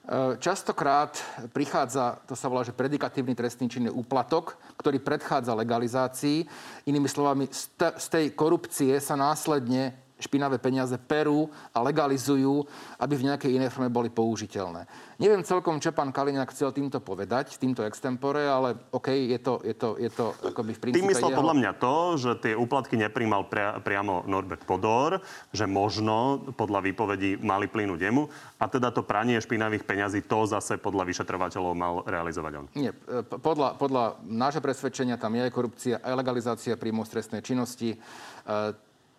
E, 0.00 0.36
častokrát 0.40 1.16
prichádza, 1.52 2.18
to 2.24 2.32
sa 2.32 2.48
volá, 2.48 2.64
že 2.64 2.76
predikatívny 2.76 3.36
trestný 3.36 3.68
čin 3.68 3.86
je 3.86 3.92
úplatok, 3.92 4.56
ktorý 4.80 4.98
predchádza 4.98 5.56
legalizácii. 5.56 6.48
Inými 6.88 7.08
slovami, 7.08 7.46
z 7.76 8.06
tej 8.08 8.32
korupcie 8.32 8.96
sa 8.98 9.14
následne 9.14 10.09
špinavé 10.20 10.60
peniaze 10.60 10.94
perú 11.00 11.48
a 11.72 11.82
legalizujú, 11.82 12.62
aby 13.00 13.14
v 13.16 13.26
nejakej 13.32 13.56
inej 13.56 13.72
forme 13.72 13.90
boli 13.90 14.12
použiteľné. 14.12 14.86
Neviem 15.20 15.44
celkom, 15.44 15.76
čo 15.80 15.92
pán 15.92 16.12
Kaliňák 16.16 16.48
chcel 16.52 16.72
týmto 16.72 17.00
povedať, 17.00 17.60
týmto 17.60 17.84
extempore, 17.84 18.40
ale 18.48 18.88
OK, 18.92 19.12
je 19.12 19.36
to, 19.36 19.60
je 19.60 19.74
to, 19.76 19.88
je 20.00 20.08
to 20.08 20.32
akoby 20.48 20.72
v 20.72 20.80
princípe 20.80 21.00
Tým 21.04 21.12
myslel 21.12 21.30
jeho... 21.32 21.40
podľa 21.44 21.56
mňa 21.60 21.72
to, 21.76 21.94
že 22.16 22.30
tie 22.40 22.54
úplatky 22.56 22.96
nepríjmal 22.96 23.44
pria, 23.48 23.76
priamo 23.84 24.24
Norbert 24.24 24.64
Podor, 24.64 25.20
že 25.52 25.68
možno 25.68 26.40
podľa 26.56 26.80
výpovedí 26.88 27.36
mali 27.40 27.68
plynúť 27.68 28.00
jemu 28.00 28.32
a 28.56 28.64
teda 28.64 28.92
to 28.96 29.04
pranie 29.04 29.36
špinavých 29.40 29.84
peňazí 29.84 30.24
to 30.24 30.48
zase 30.48 30.80
podľa 30.80 31.04
vyšetrovateľov 31.08 31.72
mal 31.76 31.94
realizovať 32.08 32.52
on. 32.56 32.66
Nie, 32.72 32.92
e, 32.92 33.20
podľa, 33.24 33.76
podľa 33.76 34.24
nášho 34.24 34.64
presvedčenia 34.64 35.20
tam 35.20 35.36
je 35.36 35.52
korupcia, 35.52 36.00
aj 36.00 36.16
legalizácia 36.16 36.80
príjmu 36.80 37.04
stresnej 37.04 37.44
činnosti. 37.44 38.00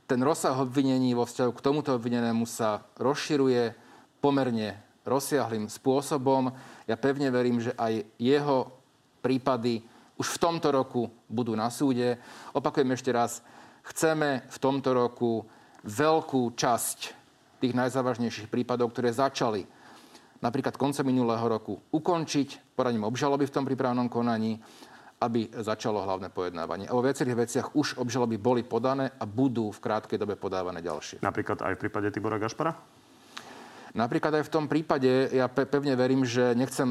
Ten 0.05 0.19
rozsah 0.21 0.55
obvinení 0.59 1.15
vo 1.15 1.23
vzťahu 1.23 1.51
k 1.55 1.63
tomuto 1.63 1.95
obvinenému 1.95 2.43
sa 2.43 2.83
rozširuje 2.99 3.73
pomerne 4.19 4.77
rozsiahlým 5.07 5.65
spôsobom. 5.71 6.53
Ja 6.85 6.95
pevne 6.99 7.31
verím, 7.33 7.63
že 7.63 7.73
aj 7.73 8.05
jeho 8.21 8.69
prípady 9.23 9.81
už 10.21 10.37
v 10.37 10.41
tomto 10.41 10.69
roku 10.69 11.09
budú 11.25 11.57
na 11.57 11.73
súde. 11.73 12.21
Opakujem 12.53 12.93
ešte 12.93 13.09
raz, 13.09 13.41
chceme 13.81 14.45
v 14.45 14.57
tomto 14.61 14.93
roku 14.93 15.47
veľkú 15.81 16.53
časť 16.53 16.99
tých 17.57 17.73
najzávažnejších 17.73 18.49
prípadov, 18.49 18.93
ktoré 18.93 19.09
začali 19.09 19.65
napríklad 20.41 20.77
koncom 20.77 21.05
minulého 21.05 21.45
roku 21.45 21.77
ukončiť 21.93 22.73
poraním 22.73 23.05
obžaloby 23.05 23.45
v 23.45 23.53
tom 23.53 23.65
prípravnom 23.65 24.09
konaní 24.09 24.57
aby 25.21 25.53
začalo 25.53 26.01
hlavné 26.01 26.33
pojednávanie. 26.33 26.89
A 26.89 26.97
vo 26.97 27.05
viacerých 27.05 27.37
veciach 27.45 27.67
už 27.77 28.01
obžaloby 28.01 28.41
boli 28.41 28.65
podané 28.65 29.13
a 29.21 29.29
budú 29.29 29.69
v 29.69 29.77
krátkej 29.77 30.17
dobe 30.17 30.33
podávané 30.33 30.81
ďalšie. 30.81 31.21
Napríklad 31.21 31.61
aj 31.61 31.77
v 31.77 31.81
prípade 31.85 32.09
Tibora 32.09 32.41
Gašpara? 32.41 32.73
Napríklad 33.91 34.39
aj 34.41 34.47
v 34.47 34.53
tom 34.55 34.65
prípade, 34.71 35.29
ja 35.35 35.51
pevne 35.51 35.93
verím, 35.99 36.23
že 36.23 36.55
nechcem 36.55 36.87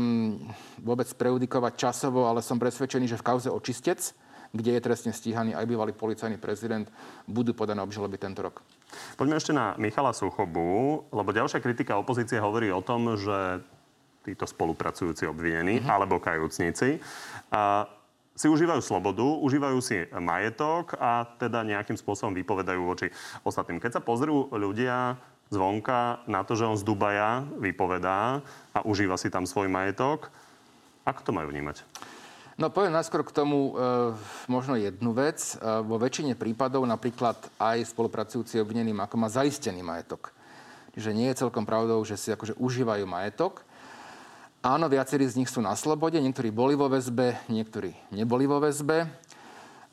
vôbec 0.79 1.09
preudikovať 1.17 1.73
časovo, 1.75 2.29
ale 2.29 2.45
som 2.45 2.61
presvedčený, 2.61 3.09
že 3.09 3.19
v 3.19 3.25
kauze 3.25 3.49
očistec, 3.49 4.13
kde 4.53 4.77
je 4.77 4.85
trestne 4.85 5.13
stíhaný 5.17 5.57
aj 5.57 5.65
bývalý 5.65 5.97
policajný 5.97 6.37
prezident, 6.37 6.87
budú 7.25 7.57
podané 7.57 7.81
obžaloby 7.81 8.21
tento 8.21 8.45
rok. 8.45 8.61
Poďme 9.17 9.41
ešte 9.41 9.57
na 9.57 9.73
Michala 9.81 10.13
Suchobu, 10.13 11.09
lebo 11.09 11.31
ďalšia 11.33 11.65
kritika 11.65 11.97
opozície 11.97 12.37
hovorí 12.37 12.69
o 12.69 12.85
tom, 12.85 13.17
že 13.17 13.65
títo 14.21 14.45
spolupracujúci 14.45 15.25
obvinení 15.25 15.81
mm-hmm. 15.81 15.89
alebo 15.89 16.21
kajúcnici 16.21 17.01
a 17.49 17.89
si 18.41 18.49
užívajú 18.49 18.81
slobodu, 18.81 19.21
užívajú 19.21 19.79
si 19.85 20.09
majetok 20.17 20.97
a 20.97 21.29
teda 21.37 21.61
nejakým 21.61 22.01
spôsobom 22.01 22.33
vypovedajú 22.33 22.81
voči 22.81 23.13
ostatným. 23.45 23.77
Keď 23.77 24.01
sa 24.01 24.03
pozrú 24.03 24.49
ľudia 24.49 25.21
zvonka 25.53 26.25
na 26.25 26.41
to, 26.41 26.57
že 26.57 26.65
on 26.65 26.81
z 26.81 26.87
Dubaja 26.89 27.45
vypovedá 27.61 28.41
a 28.73 28.79
užíva 28.89 29.21
si 29.21 29.29
tam 29.29 29.45
svoj 29.45 29.69
majetok, 29.69 30.33
ako 31.05 31.21
to 31.21 31.37
majú 31.37 31.53
vnímať? 31.53 31.85
No 32.57 32.73
poviem 32.73 32.97
najskôr 32.97 33.25
k 33.25 33.33
tomu 33.33 33.73
e, 33.73 34.13
možno 34.49 34.77
jednu 34.77 35.17
vec. 35.17 35.57
E, 35.57 35.81
vo 35.81 35.97
väčšine 35.97 36.37
prípadov 36.37 36.85
napríklad 36.85 37.37
aj 37.57 37.93
spolupracujúci 37.93 38.61
obvineným, 38.61 39.01
ako 39.01 39.17
má 39.17 39.33
zaistený 39.33 39.81
majetok. 39.81 40.33
Čiže 40.97 41.17
nie 41.17 41.29
je 41.33 41.41
celkom 41.41 41.65
pravdou, 41.65 42.01
že 42.05 42.21
si 42.21 42.29
akože 42.29 42.57
užívajú 42.61 43.05
majetok. 43.09 43.65
Áno, 44.61 44.93
viacerí 44.93 45.25
z 45.25 45.41
nich 45.41 45.49
sú 45.49 45.65
na 45.65 45.73
slobode, 45.73 46.21
niektorí 46.21 46.53
boli 46.53 46.77
vo 46.77 46.85
väzbe, 46.85 47.33
niektorí 47.49 47.97
neboli 48.13 48.45
vo 48.45 48.61
väzbe 48.61 49.09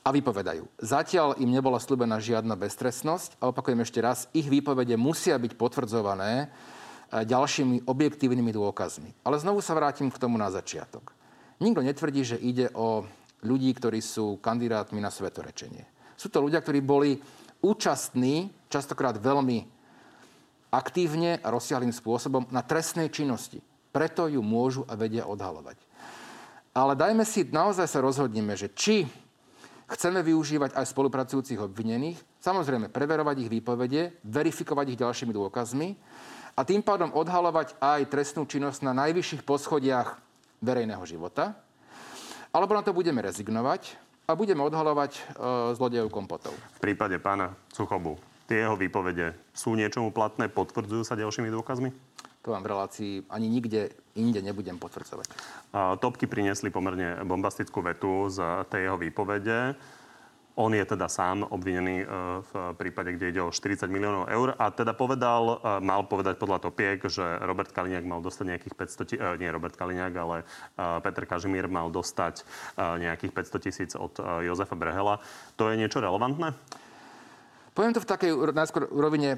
a 0.04 0.12
vypovedajú. 0.12 0.68
Zatiaľ 0.84 1.40
im 1.40 1.56
nebola 1.56 1.80
slúbená 1.80 2.20
žiadna 2.20 2.60
beztrestnosť 2.60 3.40
a 3.40 3.48
opakujem 3.48 3.80
ešte 3.80 4.04
raz, 4.04 4.28
ich 4.36 4.52
výpovede 4.52 5.00
musia 5.00 5.40
byť 5.40 5.56
potvrdzované 5.56 6.32
eh, 6.44 6.48
ďalšími 7.24 7.88
objektívnymi 7.88 8.52
dôkazmi. 8.52 9.24
Ale 9.24 9.40
znovu 9.40 9.64
sa 9.64 9.72
vrátim 9.72 10.12
k 10.12 10.20
tomu 10.20 10.36
na 10.36 10.52
začiatok. 10.52 11.16
Nikto 11.64 11.80
netvrdí, 11.80 12.28
že 12.28 12.36
ide 12.36 12.68
o 12.76 13.08
ľudí, 13.48 13.72
ktorí 13.72 14.04
sú 14.04 14.36
kandidátmi 14.44 15.00
na 15.00 15.08
svetorečenie. 15.08 15.88
Sú 16.20 16.28
to 16.28 16.44
ľudia, 16.44 16.60
ktorí 16.60 16.84
boli 16.84 17.16
účastní, 17.64 18.52
častokrát 18.68 19.16
veľmi 19.16 19.64
aktívne 20.76 21.40
a 21.40 21.48
rozsiahlým 21.56 21.96
spôsobom 21.96 22.52
na 22.52 22.60
trestnej 22.60 23.08
činnosti. 23.08 23.64
Preto 23.98 24.30
ju 24.30 24.46
môžu 24.46 24.86
a 24.86 24.94
vedia 24.94 25.26
odhalovať. 25.26 25.82
Ale 26.78 26.94
dajme 26.94 27.26
si, 27.26 27.50
naozaj 27.50 27.90
sa 27.90 27.98
rozhodneme, 28.06 28.54
že 28.54 28.70
či 28.70 29.10
chceme 29.90 30.22
využívať 30.22 30.78
aj 30.78 30.86
spolupracujúcich 30.94 31.58
obvinených, 31.58 32.22
samozrejme 32.38 32.94
preverovať 32.94 33.42
ich 33.42 33.50
výpovede, 33.50 34.22
verifikovať 34.22 34.86
ich 34.94 35.02
ďalšími 35.02 35.34
dôkazmi 35.34 35.98
a 36.54 36.62
tým 36.62 36.86
pádom 36.86 37.10
odhalovať 37.10 37.74
aj 37.82 38.06
trestnú 38.14 38.46
činnosť 38.46 38.86
na 38.86 38.94
najvyšších 38.94 39.42
poschodiach 39.42 40.22
verejného 40.62 41.02
života, 41.10 41.58
alebo 42.54 42.78
na 42.78 42.86
to 42.86 42.94
budeme 42.94 43.18
rezignovať 43.26 43.98
a 44.30 44.38
budeme 44.38 44.62
odhalovať 44.62 45.12
e, 45.18 45.22
zlodejov 45.74 46.14
kompotov. 46.14 46.54
V 46.78 46.80
prípade 46.86 47.18
pána 47.18 47.58
Suchobu, 47.74 48.22
tie 48.46 48.62
jeho 48.62 48.78
výpovede 48.78 49.34
sú 49.58 49.74
niečomu 49.74 50.14
platné, 50.14 50.54
potvrdzujú 50.54 51.02
sa 51.02 51.18
ďalšími 51.18 51.50
dôkazmi? 51.50 51.90
To 52.48 52.56
vám 52.56 52.64
v 52.64 52.72
relácii 52.72 53.14
ani 53.28 53.52
nikde 53.52 53.92
inde 54.16 54.40
nebudem 54.40 54.80
potvrdzovať. 54.80 55.28
Topky 56.00 56.32
priniesli 56.32 56.72
pomerne 56.72 57.20
bombastickú 57.28 57.84
vetu 57.84 58.32
z 58.32 58.64
tej 58.72 58.88
jeho 58.88 58.96
výpovede. 58.96 59.76
On 60.58 60.72
je 60.74 60.82
teda 60.82 61.06
sám 61.12 61.44
obvinený 61.44 62.08
v 62.42 62.52
prípade, 62.80 63.14
kde 63.14 63.30
ide 63.30 63.42
o 63.44 63.54
40 63.54 63.92
miliónov 63.92 64.26
eur 64.32 64.56
a 64.58 64.72
teda 64.72 64.96
povedal, 64.96 65.62
mal 65.84 66.08
povedať 66.08 66.40
podľa 66.40 66.64
Topiek, 66.64 66.98
že 67.04 67.22
Robert 67.44 67.70
Kaliňák 67.70 68.08
mal 68.08 68.24
dostať 68.26 68.56
nejakých 68.56 68.74
500, 68.74 69.38
nie 69.44 69.54
Robert 69.54 69.76
Kaliňák, 69.76 70.14
ale 70.18 70.48
Peter 71.06 71.30
Kažimír 71.30 71.70
mal 71.70 71.92
dostať 71.92 72.48
nejakých 72.80 73.36
500 73.38 73.66
tisíc 73.70 73.92
od 73.94 74.18
Jozefa 74.18 74.74
Brehela. 74.74 75.22
To 75.60 75.70
je 75.70 75.78
niečo 75.78 76.00
relevantné? 76.02 76.56
Poviem 77.78 77.94
to 77.94 78.02
v 78.02 78.10
takej 78.10 78.32
najskôr 78.56 78.90
rovine, 78.90 79.38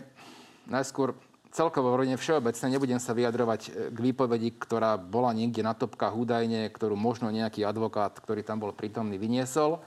najskôr 0.72 1.18
celkovo 1.50 1.94
rovine 1.98 2.16
všeobecne. 2.16 2.72
Nebudem 2.72 3.02
sa 3.02 3.18
vyjadrovať 3.18 3.62
e, 3.66 3.70
k 3.94 3.98
výpovedi, 3.98 4.56
ktorá 4.58 4.96
bola 4.98 5.34
niekde 5.34 5.66
na 5.66 5.74
topkách 5.74 6.14
údajne, 6.14 6.70
ktorú 6.70 6.94
možno 6.94 7.34
nejaký 7.34 7.66
advokát, 7.66 8.14
ktorý 8.18 8.46
tam 8.46 8.62
bol 8.62 8.72
prítomný, 8.74 9.18
vyniesol. 9.18 9.82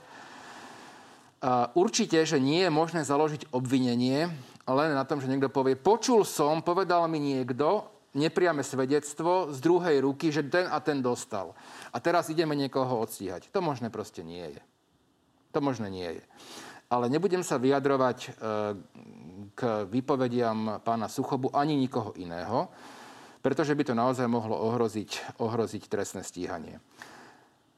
Určite, 1.75 2.23
že 2.23 2.39
nie 2.39 2.63
je 2.63 2.71
možné 2.71 3.03
založiť 3.03 3.51
obvinenie 3.51 4.31
len 4.63 4.89
na 4.95 5.03
tom, 5.03 5.19
že 5.19 5.27
niekto 5.27 5.51
povie, 5.51 5.75
počul 5.75 6.23
som, 6.23 6.63
povedal 6.63 7.03
mi 7.11 7.19
niekto, 7.19 7.83
nepriame 8.15 8.63
svedectvo 8.63 9.51
z 9.51 9.59
druhej 9.59 9.99
ruky, 10.07 10.31
že 10.31 10.47
ten 10.47 10.71
a 10.71 10.79
ten 10.79 11.03
dostal. 11.03 11.51
A 11.91 11.99
teraz 11.99 12.31
ideme 12.31 12.55
niekoho 12.55 13.03
odstíhať. 13.03 13.51
To 13.51 13.59
možné 13.59 13.91
proste 13.91 14.23
nie 14.23 14.55
je. 14.55 14.61
To 15.51 15.59
možné 15.59 15.91
nie 15.91 16.09
je. 16.21 16.23
Ale 16.93 17.09
nebudem 17.09 17.41
sa 17.41 17.57
vyjadrovať 17.57 18.17
e, 18.21 18.29
k 19.57 19.61
výpovediam 19.89 20.77
pána 20.85 21.09
Suchobu 21.09 21.49
ani 21.49 21.73
nikoho 21.73 22.13
iného, 22.21 22.69
pretože 23.41 23.73
by 23.73 23.81
to 23.81 23.97
naozaj 23.97 24.29
mohlo 24.29 24.53
ohroziť, 24.53 25.41
ohroziť 25.41 25.89
trestné 25.89 26.21
stíhanie 26.21 26.77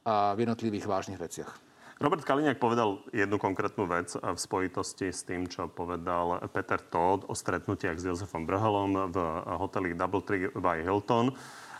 a 0.03 0.35
v 0.35 0.45
jednotlivých 0.45 0.85
vážnych 0.85 1.17
veciach. 1.17 1.63
Robert 1.95 2.27
Kaliňák 2.27 2.59
povedal 2.59 2.99
jednu 3.15 3.39
konkrétnu 3.39 3.87
vec 3.87 4.11
v 4.19 4.35
spojitosti 4.35 5.15
s 5.15 5.23
tým, 5.23 5.47
čo 5.47 5.71
povedal 5.71 6.43
Peter 6.51 6.77
Todd 6.77 7.23
o 7.31 7.33
stretnutiach 7.33 7.95
s 7.95 8.03
Jozefom 8.03 8.43
Brhelom 8.43 9.15
v 9.15 9.17
hoteli 9.55 9.95
Double 9.95 10.19
Tree 10.27 10.51
by 10.51 10.83
Hilton. 10.83 11.31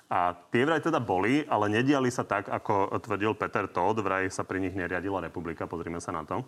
A 0.08 0.32
tie 0.56 0.63
vraj 0.63 0.80
teda 0.80 1.04
boli, 1.04 1.43
ale 1.52 1.67
nediali 1.67 2.08
sa 2.08 2.24
tak, 2.24 2.48
ako 2.48 2.95
tvrdil 3.04 3.36
Peter 3.36 3.67
Todd. 3.67 4.00
Vraj 4.00 4.32
sa 4.32 4.48
pri 4.48 4.63
nich 4.63 4.71
neriadila 4.71 5.19
republika. 5.19 5.67
Pozrime 5.67 6.00
sa 6.00 6.15
na 6.15 6.24
to. 6.24 6.48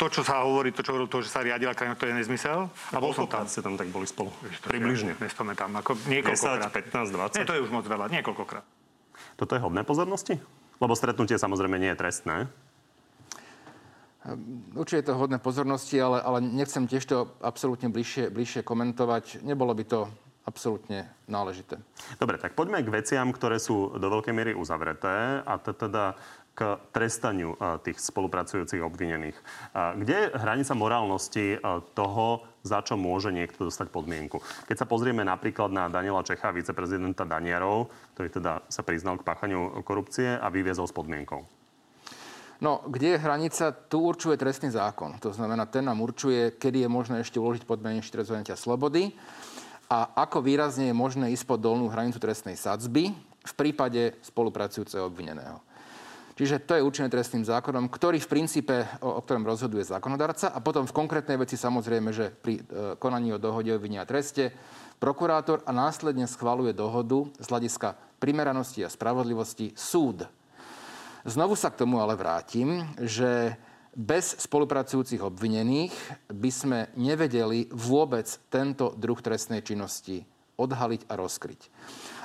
To, 0.00 0.08
čo 0.08 0.24
sa 0.24 0.40
hovorí, 0.40 0.72
to, 0.72 0.80
čo, 0.80 0.96
to, 1.04 1.20
že 1.20 1.28
sa 1.28 1.44
riadila 1.44 1.76
krajina, 1.76 1.92
to 1.92 2.08
je 2.08 2.16
nezmysel. 2.16 2.72
A 2.72 2.96
bol 2.96 3.12
som 3.12 3.28
tam. 3.28 3.44
ste 3.44 3.60
tam 3.60 3.76
tak 3.76 3.92
boli 3.92 4.08
spolu? 4.08 4.32
Približne. 4.64 5.12
Nespamätám. 5.20 5.76
Ako 5.84 5.92
niekoľkokrát. 6.08 6.72
10, 6.72 6.88
15, 7.12 7.36
20? 7.36 7.36
Nie, 7.36 7.44
to 7.44 7.52
je 7.52 7.60
už 7.60 7.68
moc 7.68 7.84
veľa. 7.84 8.08
Niekoľkokrát. 8.08 8.64
Toto 9.36 9.52
je 9.52 9.60
hodné 9.60 9.84
pozornosti? 9.84 10.40
Lebo 10.80 10.96
stretnutie 10.96 11.36
samozrejme 11.36 11.76
nie 11.76 11.92
je 11.92 12.00
trestné. 12.00 12.48
Určite 14.72 15.04
je 15.04 15.08
to 15.12 15.20
hodné 15.20 15.36
pozornosti, 15.36 16.00
ale, 16.00 16.24
ale 16.24 16.40
nechcem 16.40 16.88
tiež 16.88 17.04
to 17.04 17.36
absolútne 17.44 17.92
bližšie, 17.92 18.32
bližšie 18.32 18.64
komentovať. 18.64 19.44
Nebolo 19.44 19.76
by 19.76 19.84
to 19.84 20.08
absolútne 20.48 21.04
náležité. 21.28 21.76
Dobre, 22.16 22.40
tak 22.40 22.56
poďme 22.56 22.80
k 22.80 22.88
veciam, 22.88 23.28
ktoré 23.30 23.60
sú 23.60 24.00
do 24.00 24.08
veľkej 24.08 24.32
miery 24.32 24.52
uzavreté 24.56 25.44
a 25.44 25.54
to 25.60 25.76
teda 25.76 26.16
k 26.50 26.76
trestaniu 26.92 27.56
tých 27.80 27.96
spolupracujúcich 27.96 28.84
obvinených. 28.84 29.38
Kde 29.72 30.14
je 30.14 30.32
hranica 30.36 30.76
morálnosti 30.76 31.56
toho, 31.96 32.44
za 32.60 32.84
čo 32.84 33.00
môže 33.00 33.32
niekto 33.32 33.64
dostať 33.70 33.88
podmienku? 33.88 34.42
Keď 34.68 34.76
sa 34.76 34.84
pozrieme 34.84 35.24
napríklad 35.24 35.72
na 35.72 35.88
Daniela 35.88 36.20
Čecha, 36.20 36.52
viceprezidenta 36.52 37.24
Danierov, 37.24 37.88
ktorý 38.12 38.28
teda 38.28 38.52
sa 38.68 38.84
priznal 38.84 39.16
k 39.16 39.24
páchaniu 39.24 39.80
korupcie 39.80 40.36
a 40.36 40.52
vyviezol 40.52 40.84
s 40.84 40.92
podmienkou. 40.92 41.48
No, 42.60 42.84
kde 42.84 43.16
je 43.16 43.22
hranica, 43.24 43.72
tu 43.72 44.04
určuje 44.04 44.36
trestný 44.36 44.68
zákon. 44.68 45.16
To 45.24 45.32
znamená, 45.32 45.64
ten 45.64 45.80
nám 45.80 46.04
určuje, 46.04 46.60
kedy 46.60 46.84
je 46.84 46.92
možné 46.92 47.24
ešte 47.24 47.40
uložiť 47.40 47.64
podmienky 47.64 48.04
trest 48.12 48.36
slobody 48.60 49.16
a 49.88 50.12
ako 50.28 50.44
výrazne 50.44 50.92
je 50.92 50.94
možné 50.94 51.32
ísť 51.32 51.48
pod 51.48 51.64
dolnú 51.64 51.88
hranicu 51.88 52.20
trestnej 52.20 52.60
sadzby 52.60 53.16
v 53.40 53.52
prípade 53.56 54.20
spolupracujúceho 54.20 55.08
obvineného. 55.08 55.64
Čiže 56.40 56.64
to 56.64 56.72
je 56.72 56.80
určené 56.80 57.12
trestným 57.12 57.44
zákonom, 57.44 57.92
ktorý 57.92 58.16
v 58.16 58.32
princípe, 58.32 58.88
o, 59.04 59.12
o 59.12 59.20
ktorom 59.20 59.44
rozhoduje 59.44 59.84
zákonodarca 59.84 60.48
a 60.48 60.64
potom 60.64 60.88
v 60.88 60.96
konkrétnej 60.96 61.36
veci 61.36 61.60
samozrejme, 61.60 62.16
že 62.16 62.32
pri 62.32 62.64
e, 62.64 62.96
konaní 62.96 63.36
o 63.36 63.42
dohode 63.42 63.68
o 63.68 63.76
vine 63.76 64.00
a 64.00 64.08
treste 64.08 64.48
prokurátor 64.96 65.60
a 65.68 65.72
následne 65.76 66.24
schvaluje 66.24 66.72
dohodu 66.72 67.28
z 67.36 67.44
hľadiska 67.44 67.92
primeranosti 68.16 68.80
a 68.80 68.88
spravodlivosti 68.88 69.76
súd. 69.76 70.24
Znovu 71.28 71.60
sa 71.60 71.68
k 71.68 71.84
tomu 71.84 72.00
ale 72.00 72.16
vrátim, 72.16 72.88
že 72.96 73.60
bez 73.92 74.40
spolupracujúcich 74.40 75.20
obvinených 75.20 75.92
by 76.32 76.48
sme 76.48 76.78
nevedeli 76.96 77.68
vôbec 77.68 78.24
tento 78.48 78.96
druh 78.96 79.20
trestnej 79.20 79.60
činnosti 79.60 80.24
odhaliť 80.56 81.04
a 81.04 81.20
rozkryť. 81.20 81.60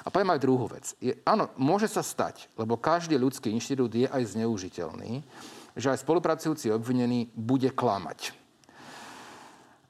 A 0.06 0.14
poviem 0.14 0.38
aj 0.38 0.44
druhú 0.46 0.70
vec. 0.70 0.94
Je, 1.02 1.18
áno, 1.26 1.50
môže 1.58 1.90
sa 1.90 2.06
stať, 2.06 2.46
lebo 2.54 2.78
každý 2.78 3.18
ľudský 3.18 3.50
inštitút 3.50 3.90
je 3.90 4.06
aj 4.06 4.38
zneužiteľný, 4.38 5.26
že 5.74 5.90
aj 5.90 6.06
spolupracujúci 6.06 6.70
obvinený 6.70 7.34
bude 7.34 7.74
klamať. 7.74 8.38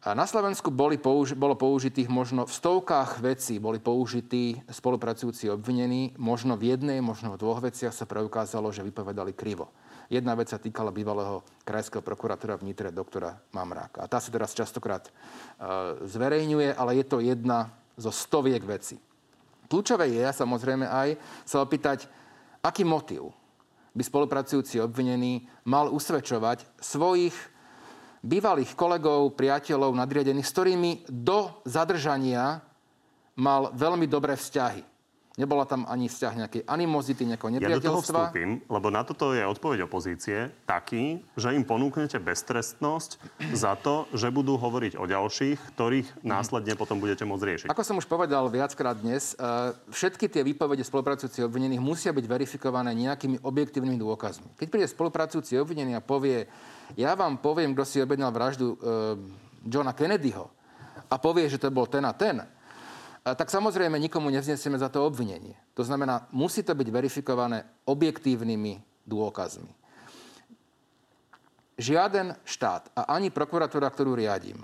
A 0.05 0.13
na 0.13 0.29
Slovensku 0.29 0.69
boli 0.69 1.01
použi- 1.01 1.33
bolo 1.33 1.57
použitých 1.57 2.05
možno 2.13 2.45
v 2.45 2.53
stovkách 2.53 3.25
vecí 3.25 3.57
boli 3.57 3.81
použití 3.81 4.61
spolupracujúci 4.69 5.49
obvinení. 5.49 6.13
Možno 6.21 6.53
v 6.53 6.77
jednej, 6.77 7.01
možno 7.01 7.33
v 7.33 7.41
dvoch 7.41 7.57
veciach 7.57 7.89
sa 7.89 8.05
preukázalo, 8.05 8.69
že 8.69 8.85
vypovedali 8.85 9.33
krivo. 9.33 9.73
Jedna 10.05 10.37
vec 10.37 10.53
sa 10.53 10.61
týkala 10.61 10.93
bývalého 10.93 11.41
krajského 11.65 12.05
prokurátora 12.05 12.61
v 12.61 12.69
Nitre, 12.69 12.93
doktora 12.93 13.33
Mamráka. 13.49 14.05
A 14.05 14.09
tá 14.09 14.21
sa 14.21 14.29
teraz 14.29 14.53
častokrát 14.53 15.09
uh, 15.09 15.97
zverejňuje, 16.05 16.77
ale 16.77 17.01
je 17.01 17.05
to 17.09 17.17
jedna 17.25 17.73
zo 17.97 18.13
stoviek 18.13 18.61
vecí. 18.61 19.01
Kľúčové 19.75 20.07
je 20.07 20.23
samozrejme 20.23 20.87
aj 20.87 21.19
sa 21.43 21.59
opýtať, 21.59 22.07
aký 22.63 22.87
motív 22.87 23.35
by 23.91 23.99
spolupracujúci 23.99 24.79
obvinený 24.79 25.43
mal 25.67 25.91
usvedčovať 25.91 26.79
svojich 26.79 27.35
bývalých 28.23 28.71
kolegov, 28.71 29.35
priateľov, 29.35 29.91
nadriadených, 29.99 30.47
s 30.47 30.55
ktorými 30.55 30.91
do 31.11 31.59
zadržania 31.67 32.63
mal 33.35 33.75
veľmi 33.75 34.07
dobré 34.07 34.39
vzťahy. 34.39 34.94
Nebola 35.35 35.67
tam 35.67 35.83
ani 35.83 36.07
vzťah 36.07 36.33
nejakej 36.47 36.61
animozity, 36.63 37.27
nejakého 37.27 37.59
nepriateľstva. 37.59 37.83
Ja 37.83 37.91
do 37.91 37.91
toho 37.91 38.03
vstúpim, 38.07 38.49
lebo 38.71 38.87
na 38.87 39.03
toto 39.03 39.35
je 39.35 39.43
odpoveď 39.43 39.83
opozície 39.83 40.47
taký, 40.63 41.27
že 41.35 41.51
im 41.51 41.67
ponúknete 41.67 42.15
beztrestnosť 42.23 43.19
za 43.51 43.75
to, 43.75 44.07
že 44.15 44.31
budú 44.31 44.55
hovoriť 44.55 44.95
o 44.95 45.03
ďalších, 45.03 45.75
ktorých 45.75 46.23
následne 46.23 46.79
potom 46.79 47.03
budete 47.03 47.27
môcť 47.27 47.43
riešiť. 47.43 47.67
Ako 47.67 47.83
som 47.83 47.99
už 47.99 48.07
povedal 48.07 48.47
viackrát 48.47 48.95
dnes, 48.95 49.35
e, 49.35 49.75
všetky 49.91 50.31
tie 50.31 50.39
výpovede 50.39 50.87
spolupracujúcich 50.87 51.43
obvinených 51.43 51.83
musia 51.83 52.15
byť 52.15 52.25
verifikované 52.31 52.95
nejakými 52.95 53.43
objektívnymi 53.43 53.99
dôkazmi. 53.99 54.55
Keď 54.55 54.67
príde 54.71 54.87
spolupracujúci 54.87 55.59
obvinený 55.59 55.99
a 55.99 56.01
povie, 56.01 56.47
ja 56.95 57.11
vám 57.11 57.43
poviem, 57.43 57.75
kto 57.75 57.83
si 57.83 57.99
objednal 57.99 58.31
vraždu 58.31 58.71
e, 58.71 58.75
Johna 59.67 59.91
Kennedyho 59.91 60.47
a 61.11 61.19
povie, 61.19 61.51
že 61.51 61.59
to 61.59 61.67
bol 61.75 61.91
ten 61.91 62.07
a 62.07 62.15
ten, 62.15 62.39
tak 63.33 63.49
samozrejme 63.49 63.97
nikomu 63.97 64.29
nevznesieme 64.29 64.77
za 64.77 64.85
to 64.93 65.01
obvinenie. 65.01 65.57
To 65.73 65.81
znamená, 65.81 66.29
musí 66.29 66.61
to 66.61 66.77
byť 66.77 66.87
verifikované 66.93 67.65
objektívnymi 67.89 68.85
dôkazmi. 69.09 69.73
Žiaden 71.81 72.37
štát 72.45 72.93
a 72.93 73.17
ani 73.17 73.33
prokuratúra, 73.33 73.89
ktorú 73.89 74.13
riadím, 74.13 74.61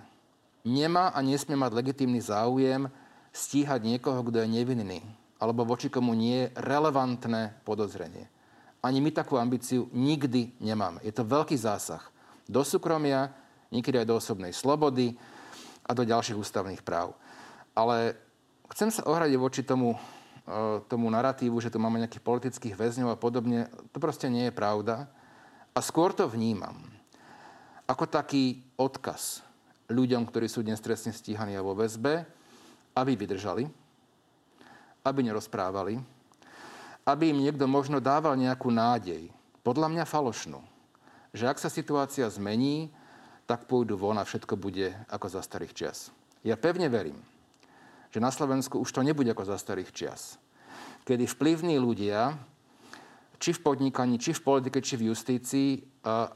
nemá 0.62 1.10
a 1.10 1.20
nesmie 1.26 1.58
mať 1.58 1.74
legitímny 1.74 2.22
záujem 2.22 2.88
stíhať 3.34 3.82
niekoho, 3.82 4.22
kto 4.22 4.46
je 4.46 4.48
nevinný 4.48 5.02
alebo 5.42 5.66
voči 5.66 5.90
komu 5.90 6.14
nie 6.14 6.46
je 6.46 6.52
relevantné 6.62 7.66
podozrenie. 7.66 8.30
Ani 8.86 9.02
my 9.02 9.10
takú 9.10 9.42
ambíciu 9.42 9.90
nikdy 9.90 10.54
nemáme. 10.62 11.02
Je 11.02 11.10
to 11.10 11.26
veľký 11.26 11.58
zásah 11.58 12.06
do 12.46 12.62
súkromia, 12.62 13.34
niekedy 13.74 14.06
aj 14.06 14.10
do 14.10 14.18
osobnej 14.22 14.54
slobody 14.54 15.18
a 15.82 15.98
do 15.98 16.06
ďalších 16.06 16.38
ústavných 16.38 16.86
práv. 16.86 17.18
Ale 17.74 18.14
Chcem 18.72 18.88
sa 18.88 19.04
ohradiť 19.04 19.36
voči 19.36 19.62
tomu, 19.68 20.00
e, 20.48 20.80
tomu 20.88 21.12
narratívu, 21.12 21.60
že 21.60 21.68
tu 21.68 21.76
máme 21.76 22.00
nejakých 22.00 22.24
politických 22.24 22.80
väzňov 22.80 23.12
a 23.12 23.20
podobne. 23.20 23.68
To 23.92 24.00
proste 24.00 24.32
nie 24.32 24.48
je 24.48 24.56
pravda. 24.56 25.12
A 25.76 25.80
skôr 25.84 26.16
to 26.16 26.32
vnímam 26.32 26.80
ako 27.84 28.08
taký 28.08 28.64
odkaz 28.80 29.44
ľuďom, 29.92 30.24
ktorí 30.24 30.48
sú 30.48 30.64
dnes 30.64 30.80
trestne 30.80 31.12
stíhaní 31.12 31.60
a 31.60 31.66
vo 31.66 31.76
väzbe, 31.76 32.24
aby 32.96 33.12
vydržali, 33.20 33.68
aby 35.04 35.20
nerozprávali, 35.20 36.00
aby 37.04 37.24
im 37.36 37.44
niekto 37.44 37.68
možno 37.68 38.00
dával 38.00 38.40
nejakú 38.40 38.72
nádej, 38.72 39.28
podľa 39.68 39.92
mňa 39.92 40.04
falošnú, 40.08 40.64
že 41.36 41.48
ak 41.48 41.60
sa 41.60 41.68
situácia 41.68 42.28
zmení, 42.32 42.88
tak 43.44 43.68
pôjdu 43.68 44.00
von 44.00 44.16
a 44.16 44.24
všetko 44.24 44.56
bude 44.56 44.96
ako 45.12 45.28
za 45.28 45.44
starých 45.44 45.76
čias. 45.76 46.00
Ja 46.42 46.56
pevne 46.56 46.88
verím, 46.88 47.20
že 48.12 48.20
na 48.20 48.30
Slovensku 48.30 48.78
už 48.78 48.92
to 48.92 49.02
nebude 49.02 49.32
ako 49.32 49.48
za 49.48 49.58
starých 49.58 49.96
čias. 49.96 50.36
Kedy 51.08 51.26
vplyvní 51.26 51.80
ľudia, 51.82 52.36
či 53.42 53.58
v 53.58 53.64
podnikaní, 53.66 54.22
či 54.22 54.38
v 54.38 54.46
politike, 54.46 54.84
či 54.84 55.02
v 55.02 55.10
justícii, 55.10 55.70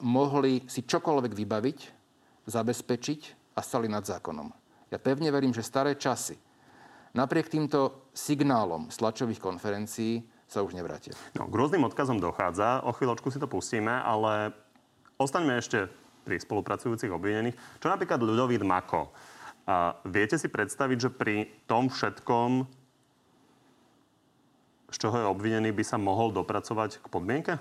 mohli 0.01 0.65
si 0.65 0.81
čokoľvek 0.81 1.31
vybaviť, 1.37 1.79
zabezpečiť 2.49 3.21
a 3.53 3.61
stali 3.61 3.85
nad 3.85 4.01
zákonom. 4.01 4.49
Ja 4.89 4.97
pevne 4.97 5.29
verím, 5.29 5.53
že 5.53 5.61
staré 5.61 5.93
časy 5.99 6.37
napriek 7.15 7.47
týmto 7.47 8.09
signálom 8.11 8.91
z 8.91 8.99
tlačových 8.99 9.39
konferencií 9.39 10.25
sa 10.45 10.61
už 10.61 10.75
nevrátia. 10.77 11.15
No, 11.37 11.49
k 11.49 11.55
rôznym 11.57 11.87
odkazom 11.87 12.21
dochádza, 12.21 12.85
o 12.85 12.93
chvíľočku 12.93 13.33
si 13.33 13.41
to 13.41 13.49
pustíme, 13.49 13.89
ale 13.89 14.53
ostaňme 15.17 15.57
ešte 15.57 15.89
pri 16.25 16.37
spolupracujúcich 16.41 17.09
obvinených. 17.09 17.57
Čo 17.81 17.87
napríklad 17.89 18.21
Ľudovít 18.21 18.65
Mako? 18.65 19.09
A 19.65 19.97
viete 20.05 20.37
si 20.37 20.45
predstaviť, 20.45 20.97
že 20.97 21.09
pri 21.09 21.49
tom 21.65 21.89
všetkom, 21.89 22.69
z 24.93 24.97
čoho 25.01 25.15
je 25.17 25.25
obvinený, 25.25 25.73
by 25.73 25.81
sa 25.81 25.97
mohol 25.97 26.29
dopracovať 26.29 27.01
k 27.01 27.05
podmienke? 27.09 27.53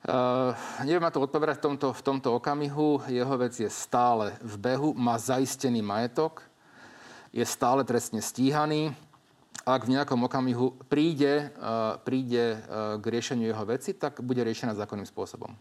Uh, 0.00 0.56
neviem 0.88 1.04
ma 1.04 1.12
to 1.12 1.20
odpovedať 1.20 1.60
v 1.60 1.64
tomto, 1.68 1.88
v 1.92 2.02
tomto 2.02 2.28
okamihu. 2.32 3.04
Jeho 3.12 3.36
vec 3.36 3.52
je 3.52 3.68
stále 3.68 4.32
v 4.40 4.56
behu, 4.56 4.96
má 4.96 5.20
zaistený 5.20 5.84
majetok, 5.84 6.40
je 7.36 7.44
stále 7.44 7.84
trestne 7.84 8.24
stíhaný. 8.24 8.96
Ak 9.68 9.84
v 9.84 10.00
nejakom 10.00 10.24
okamihu 10.24 10.72
príde, 10.88 11.52
uh, 11.60 12.00
príde 12.00 12.56
uh, 12.64 12.96
k 12.96 13.04
riešeniu 13.04 13.52
jeho 13.52 13.64
veci, 13.68 13.92
tak 13.92 14.24
bude 14.24 14.40
riešená 14.40 14.72
zákonným 14.72 15.04
spôsobom. 15.04 15.52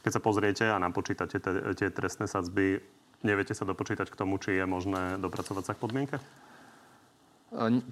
Keď 0.00 0.12
sa 0.16 0.22
pozriete 0.22 0.64
a 0.64 0.80
napočítate 0.80 1.36
tie 1.76 1.88
trestné 1.92 2.24
sadzby, 2.24 2.80
neviete 3.20 3.52
sa 3.52 3.68
dopočítať 3.68 4.08
k 4.08 4.16
tomu, 4.16 4.40
či 4.40 4.56
je 4.56 4.64
možné 4.64 5.20
dopracovať 5.20 5.64
sa 5.64 5.72
k 5.76 5.82
podmienke? 5.82 6.16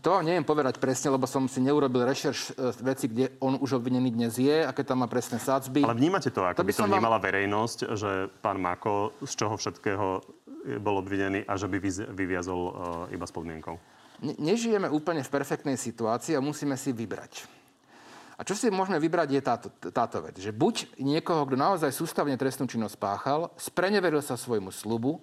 To 0.06 0.22
neviem 0.22 0.46
povedať 0.46 0.78
presne, 0.78 1.10
lebo 1.10 1.26
som 1.26 1.50
si 1.50 1.58
neurobil 1.58 2.06
rešerš 2.06 2.54
e, 2.54 2.70
veci, 2.78 3.10
kde 3.10 3.34
on 3.42 3.58
už 3.58 3.82
obvinený 3.82 4.14
dnes 4.14 4.38
je, 4.38 4.62
aké 4.62 4.86
tam 4.86 5.02
má 5.02 5.10
presné 5.10 5.42
sádzby. 5.42 5.82
Ale 5.82 5.98
vnímate 5.98 6.30
to, 6.30 6.46
ako 6.46 6.62
to 6.62 6.66
by, 6.66 6.70
by 6.70 6.78
to 6.78 6.86
vnímala 6.86 7.18
vám... 7.18 7.26
verejnosť, 7.26 7.78
že 7.98 8.10
pán 8.38 8.62
Mako 8.62 9.18
z 9.26 9.32
čoho 9.34 9.58
všetkého 9.58 10.06
bol 10.78 11.02
obvinený 11.02 11.42
a 11.42 11.58
že 11.58 11.66
by 11.66 11.78
vyviazol 12.14 12.60
uh, 12.60 12.72
iba 13.10 13.26
s 13.26 13.34
podmienkou? 13.34 13.74
Ne, 14.22 14.38
nežijeme 14.38 14.86
úplne 14.86 15.26
v 15.26 15.30
perfektnej 15.30 15.74
situácii 15.74 16.38
a 16.38 16.44
musíme 16.44 16.78
si 16.78 16.94
vybrať. 16.94 17.57
A 18.38 18.46
čo 18.46 18.55
si 18.55 18.70
môžeme 18.70 19.03
vybrať 19.03 19.29
je 19.35 19.42
táto, 19.42 19.68
táto 19.90 20.22
vec, 20.22 20.38
že 20.38 20.55
buď 20.55 20.94
niekoho, 21.03 21.42
kto 21.42 21.59
naozaj 21.59 21.90
sústavne 21.90 22.38
trestnú 22.38 22.70
činnosť 22.70 22.94
páchal, 22.94 23.51
spreneveril 23.59 24.22
sa 24.22 24.38
svojmu 24.38 24.70
slubu, 24.70 25.18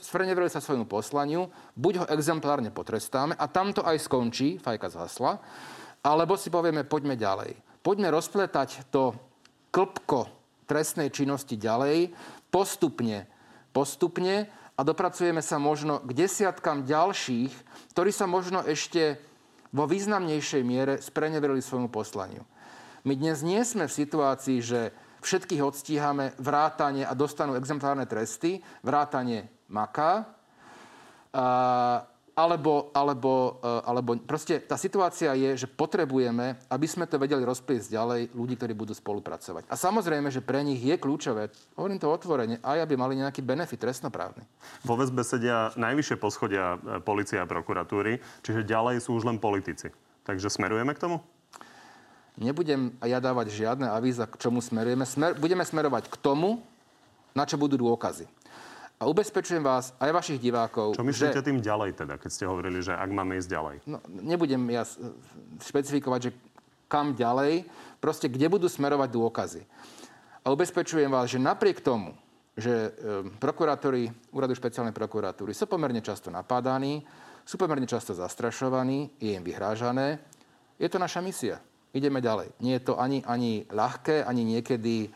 spreneveril 0.00 0.48
sa 0.48 0.64
svojmu 0.64 0.88
poslaniu, 0.88 1.52
buď 1.76 1.92
ho 2.00 2.06
exemplárne 2.16 2.72
potrestáme 2.72 3.36
a 3.36 3.44
tam 3.44 3.76
to 3.76 3.84
aj 3.84 4.00
skončí, 4.00 4.56
fajka 4.56 4.88
zhasla, 4.96 5.36
alebo 6.00 6.40
si 6.40 6.48
povieme, 6.48 6.88
poďme 6.88 7.12
ďalej. 7.12 7.60
Poďme 7.84 8.08
rozpletať 8.08 8.88
to 8.88 9.12
klpko 9.68 10.24
trestnej 10.64 11.12
činnosti 11.12 11.60
ďalej, 11.60 12.08
postupne, 12.48 13.28
postupne 13.76 14.48
a 14.74 14.80
dopracujeme 14.80 15.44
sa 15.44 15.60
možno 15.60 16.00
k 16.00 16.24
desiatkam 16.24 16.88
ďalších, 16.88 17.52
ktorí 17.92 18.10
sa 18.16 18.24
možno 18.24 18.64
ešte 18.64 19.20
vo 19.74 19.84
významnejšej 19.90 20.62
miere 20.62 21.02
spreneverili 21.02 21.58
svojmu 21.58 21.90
poslaniu. 21.90 22.46
My 23.04 23.18
dnes 23.18 23.42
nie 23.42 23.58
sme 23.66 23.90
v 23.90 23.98
situácii, 24.00 24.58
že 24.62 24.80
všetkých 25.20 25.60
odstíhame 25.60 26.38
vrátane 26.38 27.02
a 27.02 27.12
dostanú 27.12 27.58
exemplárne 27.58 28.06
tresty, 28.06 28.62
vrátane 28.86 29.66
maka, 29.68 30.30
alebo, 32.34 32.90
alebo, 32.90 33.62
e, 33.62 33.80
alebo 33.86 34.10
proste 34.18 34.58
tá 34.58 34.74
situácia 34.74 35.30
je, 35.38 35.64
že 35.64 35.70
potrebujeme, 35.70 36.58
aby 36.66 36.86
sme 36.90 37.06
to 37.06 37.18
vedeli 37.18 37.46
rozpliesť 37.46 37.94
ďalej, 37.94 38.20
ľudí, 38.34 38.54
ktorí 38.58 38.74
budú 38.74 38.90
spolupracovať. 38.90 39.70
A 39.70 39.78
samozrejme, 39.78 40.34
že 40.34 40.42
pre 40.42 40.66
nich 40.66 40.82
je 40.82 40.98
kľúčové, 40.98 41.54
hovorím 41.78 42.02
to 42.02 42.10
otvorene, 42.10 42.58
aj 42.58 42.82
aby 42.82 42.94
mali 42.98 43.14
nejaký 43.22 43.40
benefit 43.40 43.78
trestnoprávny. 43.78 44.42
Vo 44.82 44.98
väzbe 44.98 45.22
sedia 45.22 45.70
najvyššie 45.78 46.16
poschodia 46.18 46.74
e, 46.74 46.98
policia 46.98 47.46
a 47.46 47.50
prokuratúry, 47.50 48.18
čiže 48.42 48.66
ďalej 48.66 49.06
sú 49.06 49.14
už 49.14 49.30
len 49.30 49.38
politici. 49.38 49.94
Takže 50.26 50.50
smerujeme 50.50 50.90
k 50.98 51.02
tomu? 51.06 51.22
Nebudem 52.34 52.90
ja 52.98 53.22
dávať 53.22 53.54
žiadne 53.54 53.86
avíza, 53.94 54.26
k 54.26 54.34
čomu 54.42 54.58
smerujeme. 54.58 55.06
Smer, 55.06 55.38
budeme 55.38 55.62
smerovať 55.62 56.10
k 56.10 56.18
tomu, 56.18 56.66
na 57.30 57.46
čo 57.46 57.54
budú 57.54 57.78
dôkazy. 57.78 58.26
A 59.04 59.10
ubezpečujem 59.12 59.60
vás, 59.60 59.92
aj 60.00 60.16
vašich 60.16 60.40
divákov, 60.40 60.96
Čo 60.96 61.04
myslíte 61.04 61.44
že... 61.44 61.44
tým 61.44 61.60
ďalej 61.60 61.92
teda, 61.92 62.16
keď 62.16 62.30
ste 62.32 62.48
hovorili, 62.48 62.80
že 62.80 62.96
ak 62.96 63.10
máme 63.12 63.36
ísť 63.36 63.52
ďalej? 63.52 63.76
No, 63.84 64.00
nebudem 64.08 64.64
ja 64.72 64.80
špecifikovať, 65.60 66.20
že 66.24 66.30
kam 66.88 67.12
ďalej, 67.12 67.68
proste 68.00 68.32
kde 68.32 68.48
budú 68.48 68.64
smerovať 68.64 69.08
dôkazy. 69.12 69.62
A 70.40 70.48
ubezpečujem 70.48 71.12
vás, 71.12 71.28
že 71.28 71.36
napriek 71.36 71.84
tomu, 71.84 72.16
že 72.56 72.96
prokurátori 73.44 74.08
Úradu 74.32 74.56
špeciálnej 74.56 74.96
prokuratúry 74.96 75.52
sú 75.52 75.68
pomerne 75.68 76.00
často 76.00 76.32
napádaní, 76.32 77.04
sú 77.44 77.60
pomerne 77.60 77.84
často 77.84 78.16
zastrašovaní, 78.16 79.20
je 79.20 79.36
im 79.36 79.44
vyhrážané, 79.44 80.16
je 80.80 80.88
to 80.88 80.96
naša 80.96 81.20
misia. 81.20 81.60
Ideme 81.92 82.24
ďalej. 82.24 82.56
Nie 82.64 82.80
je 82.80 82.88
to 82.88 82.96
ani, 82.96 83.20
ani 83.28 83.68
ľahké, 83.68 84.24
ani 84.24 84.48
niekedy 84.48 85.12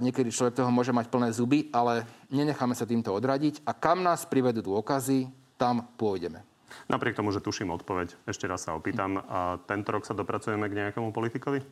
niekedy 0.00 0.28
človek 0.28 0.60
toho 0.60 0.70
môže 0.70 0.92
mať 0.92 1.08
plné 1.08 1.28
zuby, 1.32 1.72
ale 1.72 2.04
nenecháme 2.28 2.76
sa 2.76 2.84
týmto 2.84 3.12
odradiť 3.16 3.64
a 3.64 3.72
kam 3.72 4.04
nás 4.04 4.28
privedú 4.28 4.60
dôkazy, 4.60 5.32
tam 5.56 5.88
pôjdeme. 5.96 6.44
Napriek 6.90 7.14
tomu, 7.16 7.30
že 7.30 7.40
tuším 7.40 7.70
odpoveď, 7.70 8.12
ešte 8.26 8.50
raz 8.50 8.66
sa 8.66 8.74
opýtam, 8.74 9.22
a 9.22 9.62
tento 9.64 9.94
rok 9.94 10.04
sa 10.04 10.12
dopracujeme 10.12 10.66
k 10.66 10.76
nejakému 10.84 11.14
politikovi? 11.14 11.62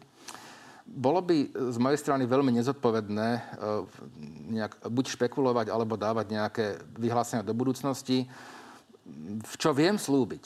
Bolo 0.83 1.22
by 1.22 1.55
z 1.70 1.78
mojej 1.78 1.98
strany 1.98 2.26
veľmi 2.26 2.59
nezodpovedné 2.59 3.28
e, 3.38 3.40
nejak, 4.59 4.83
buď 4.90 5.05
špekulovať, 5.14 5.70
alebo 5.70 5.94
dávať 5.94 6.26
nejaké 6.35 6.64
vyhlásenia 6.98 7.46
do 7.46 7.55
budúcnosti. 7.55 8.26
V 9.46 9.55
čo 9.59 9.70
viem 9.70 9.94
slúbiť? 9.94 10.44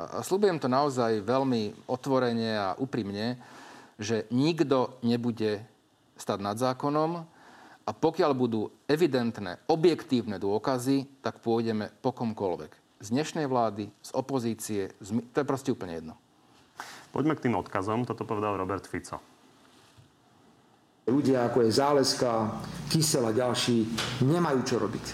A 0.00 0.20
slúbujem 0.24 0.60
to 0.60 0.68
naozaj 0.68 1.24
veľmi 1.24 1.88
otvorene 1.88 2.56
a 2.56 2.68
úprimne, 2.76 3.40
že 4.00 4.24
nikto 4.32 5.00
nebude 5.04 5.60
stať 6.20 6.38
nad 6.44 6.60
zákonom 6.60 7.24
a 7.88 7.90
pokiaľ 7.90 8.32
budú 8.36 8.70
evidentné, 8.86 9.58
objektívne 9.66 10.36
dôkazy, 10.38 11.24
tak 11.24 11.40
pôjdeme 11.40 11.90
po 12.04 12.12
komkoľvek. 12.12 13.02
Z 13.02 13.08
dnešnej 13.16 13.48
vlády, 13.48 13.88
z 14.04 14.10
opozície, 14.12 14.92
z... 15.00 15.08
to 15.32 15.40
je 15.40 15.48
proste 15.48 15.72
úplne 15.72 15.96
jedno. 15.96 16.14
Poďme 17.10 17.34
k 17.34 17.48
tým 17.48 17.58
odkazom. 17.58 18.06
Toto 18.06 18.28
povedal 18.28 18.60
Robert 18.60 18.86
Fico. 18.86 19.18
Ľudia 21.10 21.50
ako 21.50 21.66
je 21.66 21.70
Záleska, 21.74 22.60
Kysel 22.86 23.26
a 23.26 23.32
ďalší 23.34 23.88
nemajú 24.22 24.60
čo 24.62 24.76
robiť. 24.78 25.06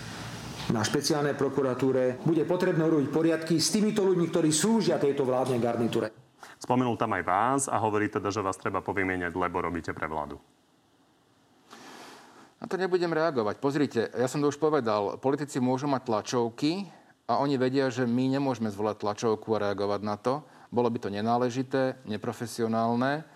Na 0.75 0.83
špeciálnej 0.83 1.39
prokuratúre 1.39 2.19
bude 2.27 2.43
potrebné 2.43 2.83
urobiť 2.83 3.09
poriadky 3.15 3.63
s 3.63 3.71
týmito 3.71 4.03
ľuďmi, 4.03 4.27
ktorí 4.29 4.51
slúžia 4.51 4.99
tejto 4.99 5.23
vládnej 5.23 5.63
garnitúre. 5.63 6.11
Spomenul 6.59 6.99
tam 6.99 7.15
aj 7.15 7.23
vás 7.23 7.63
a 7.71 7.79
hovorí 7.79 8.11
teda, 8.11 8.35
že 8.35 8.43
vás 8.43 8.59
treba 8.59 8.83
povymieňať, 8.83 9.31
lebo 9.39 9.63
robíte 9.63 9.95
pre 9.95 10.11
vládu. 10.11 10.43
Na 12.57 12.65
to 12.65 12.81
nebudem 12.81 13.13
reagovať. 13.13 13.61
Pozrite, 13.61 14.09
ja 14.17 14.29
som 14.33 14.41
to 14.41 14.49
už 14.49 14.57
povedal, 14.57 15.21
politici 15.21 15.61
môžu 15.61 15.85
mať 15.93 16.09
tlačovky 16.09 16.89
a 17.29 17.37
oni 17.45 17.61
vedia, 17.61 17.93
že 17.93 18.09
my 18.09 18.33
nemôžeme 18.33 18.73
zvolať 18.73 19.05
tlačovku 19.05 19.53
a 19.53 19.69
reagovať 19.69 20.01
na 20.01 20.17
to. 20.17 20.41
Bolo 20.73 20.89
by 20.89 20.99
to 20.99 21.13
nenáležité, 21.13 22.01
neprofesionálne, 22.09 23.29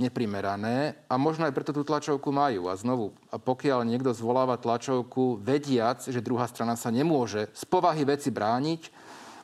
neprimerané 0.00 0.98
a 1.06 1.14
možno 1.14 1.46
aj 1.46 1.54
preto 1.54 1.70
tú 1.70 1.86
tlačovku 1.86 2.32
majú. 2.34 2.66
A 2.66 2.74
znovu, 2.74 3.14
pokiaľ 3.30 3.86
niekto 3.86 4.10
zvoláva 4.10 4.58
tlačovku 4.58 5.38
vediac, 5.38 6.02
že 6.02 6.24
druhá 6.24 6.50
strana 6.50 6.74
sa 6.74 6.90
nemôže 6.90 7.52
z 7.54 7.62
povahy 7.70 8.02
veci 8.02 8.34
brániť, 8.34 8.90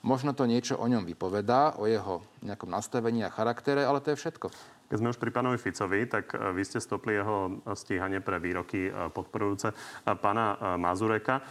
možno 0.03 0.35
to 0.35 0.51
niečo 0.51 0.81
o 0.81 0.87
ňom 0.89 1.07
vypovedá, 1.07 1.79
o 1.79 1.87
jeho 1.87 2.27
nejakom 2.43 2.73
nastavení 2.73 3.23
a 3.23 3.31
charaktere, 3.31 3.87
ale 3.87 4.03
to 4.03 4.17
je 4.17 4.21
všetko. 4.25 4.76
Keď 4.87 4.97
sme 5.03 5.11
už 5.11 5.19
pri 5.19 5.35
pánovi 5.35 5.59
Ficovi, 5.59 6.07
tak 6.07 6.31
e, 6.31 6.55
vy 6.55 6.63
ste 6.63 6.79
stopli 6.79 7.19
jeho 7.19 7.59
stíhanie 7.75 8.23
pre 8.23 8.39
výroky 8.39 8.87
e, 8.87 8.91
podporujúce 9.11 9.75
pána 10.23 10.55
e, 10.55 10.57
Mazureka. 10.79 11.43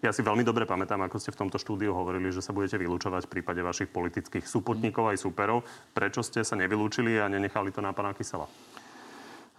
Ja 0.00 0.12
si 0.12 0.24
veľmi 0.24 0.44
dobre 0.44 0.64
pamätám, 0.64 1.00
ako 1.04 1.20
ste 1.20 1.32
v 1.32 1.40
tomto 1.44 1.60
štúdiu 1.60 1.92
hovorili, 1.92 2.32
že 2.32 2.40
sa 2.40 2.56
budete 2.56 2.80
vylúčovať 2.80 3.28
v 3.28 3.32
prípade 3.36 3.60
vašich 3.60 3.92
politických 3.92 4.48
súputníkov 4.48 5.12
aj 5.12 5.20
súperov. 5.20 5.64
Prečo 5.92 6.24
ste 6.24 6.40
sa 6.40 6.56
nevylúčili 6.56 7.20
a 7.20 7.28
nenechali 7.28 7.68
to 7.68 7.84
na 7.84 7.92
pána 7.92 8.16
Kysela? 8.16 8.48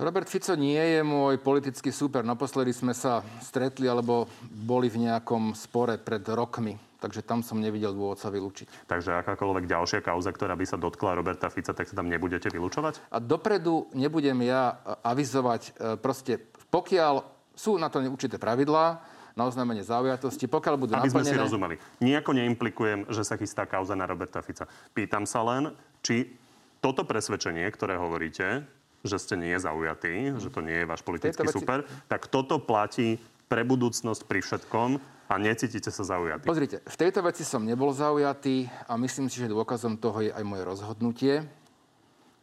Robert 0.01 0.25
Fico 0.25 0.57
nie 0.57 0.81
je 0.81 1.05
môj 1.05 1.37
politický 1.37 1.93
súper. 1.93 2.25
Naposledy 2.25 2.73
sme 2.73 2.97
sa 2.97 3.21
stretli 3.37 3.85
alebo 3.85 4.25
boli 4.49 4.89
v 4.89 5.05
nejakom 5.05 5.53
spore 5.53 6.01
pred 6.01 6.25
rokmi 6.25 6.90
takže 7.01 7.25
tam 7.25 7.41
som 7.41 7.57
nevidel 7.57 7.97
dôvod 7.97 8.21
sa 8.21 8.29
vylúčiť. 8.29 8.85
Takže 8.85 9.25
akákoľvek 9.25 9.65
ďalšia 9.65 9.99
kauza, 10.05 10.29
ktorá 10.29 10.53
by 10.53 10.65
sa 10.69 10.77
dotkla 10.77 11.17
Roberta 11.17 11.49
Fica, 11.49 11.73
tak 11.73 11.89
sa 11.89 11.97
tam 11.97 12.05
nebudete 12.05 12.53
vylúčovať? 12.53 13.09
A 13.09 13.17
dopredu 13.17 13.89
nebudem 13.97 14.45
ja 14.45 14.77
avizovať, 15.01 15.61
e, 15.73 15.97
proste 15.97 16.37
pokiaľ 16.69 17.25
sú 17.57 17.81
na 17.81 17.89
to 17.89 17.99
určité 18.05 18.37
pravidlá, 18.37 19.01
na 19.31 19.47
oznámenie 19.47 19.83
zaujatosti, 19.83 20.45
pokiaľ 20.51 20.75
budú 20.75 20.91
Aby 20.91 21.07
naplnené... 21.07 21.23
sme 21.23 21.31
si 21.31 21.39
rozumeli. 21.39 21.75
Nijako 22.03 22.35
neimplikujem, 22.35 23.07
že 23.07 23.23
sa 23.23 23.39
chystá 23.39 23.63
kauza 23.63 23.95
na 23.95 24.03
Roberta 24.03 24.43
Fica. 24.43 24.67
Pýtam 24.91 25.23
sa 25.23 25.39
len, 25.41 25.71
či 26.03 26.35
toto 26.83 27.07
presvedčenie, 27.07 27.63
ktoré 27.71 27.95
hovoríte, 27.95 28.67
že 29.01 29.17
ste 29.17 29.35
nie 29.37 29.57
zaujatí, 29.57 30.37
že 30.37 30.49
to 30.53 30.61
nie 30.61 30.83
je 30.83 30.85
váš 30.85 31.01
politický 31.01 31.47
veci... 31.47 31.57
super, 31.57 31.87
tak 32.05 32.29
toto 32.29 32.61
platí 32.61 33.17
pre 33.51 33.67
budúcnosť 33.67 34.23
pri 34.23 34.39
všetkom 34.39 34.89
a 35.27 35.33
necítite 35.35 35.91
sa 35.91 36.07
zaujatí. 36.07 36.47
Pozrite, 36.47 36.79
v 36.87 36.95
tejto 36.95 37.19
veci 37.19 37.43
som 37.43 37.67
nebol 37.67 37.91
zaujatý 37.91 38.71
a 38.87 38.95
myslím 38.95 39.27
si, 39.27 39.43
že 39.43 39.51
dôkazom 39.51 39.99
toho 39.99 40.23
je 40.23 40.31
aj 40.31 40.43
moje 40.47 40.63
rozhodnutie, 40.63 41.43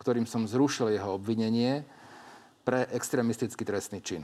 ktorým 0.05 0.29
som 0.29 0.45
zrušil 0.45 0.93
jeho 0.93 1.17
obvinenie 1.17 1.89
pre 2.69 2.85
extrémistický 2.93 3.65
trestný 3.65 4.05
čin. 4.05 4.21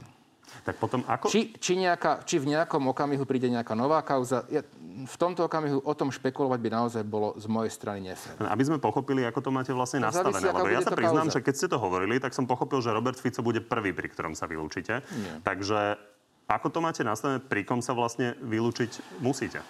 Tak 0.61 0.77
potom 0.77 1.01
ako... 1.09 1.27
Či, 1.27 1.57
či, 1.57 1.73
nejaká, 1.75 2.21
či 2.23 2.37
v 2.37 2.53
nejakom 2.53 2.85
okamihu 2.93 3.25
príde 3.25 3.49
nejaká 3.49 3.73
nová 3.73 3.99
kauza, 4.05 4.45
ja, 4.47 4.61
v 5.03 5.15
tomto 5.19 5.49
okamihu 5.49 5.81
o 5.83 5.93
tom 5.97 6.13
špekulovať 6.13 6.59
by 6.61 6.69
naozaj 6.69 7.03
bolo 7.03 7.35
z 7.35 7.49
mojej 7.49 7.73
strany 7.73 8.13
nefér. 8.13 8.39
Aby 8.39 8.63
sme 8.63 8.77
pochopili, 8.79 9.25
ako 9.27 9.41
to 9.41 9.49
máte 9.51 9.73
vlastne 9.75 10.05
nastavené. 10.05 10.37
Závisí, 10.37 10.53
lebo 10.53 10.69
ja 10.71 10.81
sa 10.85 10.93
priznám, 10.95 11.27
kauza. 11.27 11.35
že 11.35 11.39
keď 11.43 11.53
ste 11.57 11.67
to 11.67 11.77
hovorili, 11.81 12.21
tak 12.21 12.31
som 12.31 12.47
pochopil, 12.47 12.79
že 12.79 12.93
Robert 12.93 13.19
Fico 13.19 13.43
bude 13.43 13.59
prvý, 13.59 13.91
pri 13.91 14.07
ktorom 14.07 14.31
sa 14.37 14.47
vylúčite. 14.47 15.03
Nie. 15.03 15.43
Takže 15.43 15.99
ako 16.45 16.67
to 16.69 16.79
máte 16.81 17.01
nastavené, 17.01 17.41
pri 17.41 17.65
kom 17.65 17.81
sa 17.81 17.97
vlastne 17.97 18.37
vylúčiť 18.41 19.21
musíte? 19.21 19.61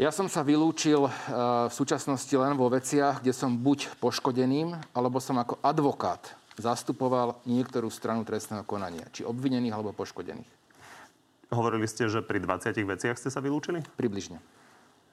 Ja 0.00 0.08
som 0.08 0.26
sa 0.26 0.40
vylúčil 0.40 1.04
uh, 1.04 1.12
v 1.68 1.72
súčasnosti 1.72 2.32
len 2.32 2.56
vo 2.56 2.72
veciach, 2.72 3.20
kde 3.20 3.36
som 3.36 3.52
buď 3.52 4.00
poškodeným, 4.00 4.72
alebo 4.96 5.20
som 5.20 5.36
ako 5.36 5.60
advokát 5.60 6.32
zastupoval 6.56 7.40
niektorú 7.44 7.92
stranu 7.92 8.24
trestného 8.24 8.64
konania, 8.64 9.04
či 9.12 9.24
obvinených 9.24 9.72
alebo 9.76 9.92
poškodených. 9.92 10.48
Hovorili 11.52 11.84
ste, 11.84 12.08
že 12.08 12.24
pri 12.24 12.40
20 12.40 12.72
veciach 12.72 13.16
ste 13.20 13.28
sa 13.28 13.44
vylúčili? 13.44 13.84
Približne. 14.00 14.40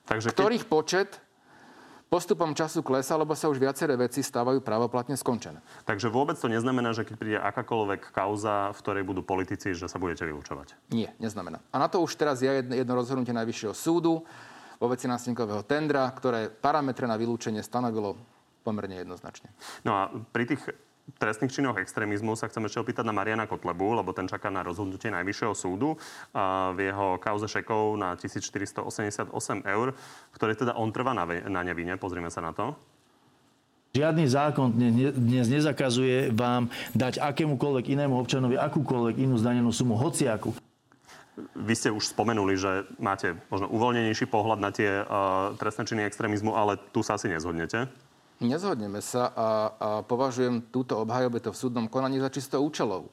Takže 0.07 0.31
Ktorých 0.31 0.63
keď... 0.65 0.71
počet 0.71 1.09
postupom 2.09 2.57
času 2.57 2.81
klesa, 2.81 3.13
lebo 3.15 3.37
sa 3.37 3.47
už 3.47 3.61
viaceré 3.61 3.93
veci 3.93 4.25
stávajú 4.25 4.65
právoplatne 4.65 5.13
skončené. 5.13 5.61
Takže 5.85 6.09
vôbec 6.09 6.35
to 6.41 6.49
neznamená, 6.49 6.91
že 6.91 7.05
keď 7.05 7.15
príde 7.15 7.37
akákoľvek 7.37 8.09
kauza, 8.09 8.73
v 8.73 8.81
ktorej 8.81 9.03
budú 9.05 9.21
politici, 9.21 9.77
že 9.77 9.85
sa 9.85 10.01
budete 10.01 10.25
vylúčovať? 10.25 10.73
Nie, 10.89 11.13
neznamená. 11.21 11.61
A 11.69 11.77
na 11.77 11.87
to 11.87 12.01
už 12.01 12.17
teraz 12.17 12.41
je 12.41 12.49
jedno, 12.49 12.97
rozhodnutie 12.97 13.31
Najvyššieho 13.31 13.77
súdu 13.77 14.25
vo 14.81 14.87
veci 14.89 15.05
nástenkového 15.05 15.61
tendra, 15.63 16.09
ktoré 16.09 16.49
parametre 16.49 17.05
na 17.05 17.15
vylúčenie 17.15 17.61
stanovilo 17.61 18.17
pomerne 18.65 19.05
jednoznačne. 19.05 19.53
No 19.85 19.93
a 19.93 20.01
pri 20.09 20.49
tých 20.49 20.65
trestných 21.17 21.49
činoch 21.49 21.79
extrémizmu 21.81 22.37
sa 22.37 22.45
chcem 22.51 22.61
ešte 22.69 22.83
opýtať 22.83 23.07
na 23.07 23.15
Mariana 23.15 23.49
Kotlebu, 23.49 23.97
lebo 23.97 24.13
ten 24.13 24.29
čaká 24.29 24.53
na 24.53 24.61
rozhodnutie 24.61 25.09
Najvyššieho 25.09 25.55
súdu 25.57 25.97
v 26.75 26.77
jeho 26.77 27.17
kauze 27.17 27.49
šekov 27.49 27.97
na 27.97 28.13
1488 28.13 29.33
eur, 29.65 29.87
ktoré 30.35 30.53
teda 30.53 30.77
on 30.77 30.93
trvá 30.93 31.17
na, 31.17 31.25
na 31.49 31.61
nevine. 31.65 31.97
Pozrime 31.97 32.29
sa 32.29 32.45
na 32.45 32.53
to. 32.53 32.77
Žiadny 33.89 34.25
zákon 34.29 34.69
dnes 35.17 35.49
nezakazuje 35.49 36.29
vám 36.29 36.69
dať 36.93 37.17
akémukoľvek 37.25 37.97
inému 37.97 38.21
občanovi 38.21 38.53
akúkoľvek 38.53 39.17
inú 39.17 39.41
zdanenú 39.41 39.73
sumu, 39.73 39.97
hociaku. 39.97 40.53
Vy 41.57 41.73
ste 41.73 41.89
už 41.89 42.13
spomenuli, 42.13 42.53
že 42.53 42.85
máte 43.01 43.33
možno 43.49 43.65
uvoľnenejší 43.71 44.29
pohľad 44.29 44.59
na 44.61 44.69
tie 44.69 45.01
uh, 45.01 45.57
trestné 45.57 45.89
činy 45.89 46.01
extrémizmu, 46.05 46.53
ale 46.53 46.77
tu 46.93 47.01
sa 47.01 47.17
asi 47.17 47.31
nezhodnete. 47.31 47.89
Nezhodneme 48.39 49.03
sa 49.03 49.35
a, 49.35 49.47
a 49.75 49.89
považujem 50.07 50.71
túto 50.71 50.95
obhajobe 50.95 51.43
to 51.43 51.51
v 51.51 51.59
súdnom 51.59 51.91
konaní 51.91 52.23
za 52.23 52.31
čisto 52.31 52.55
účelov. 52.63 53.11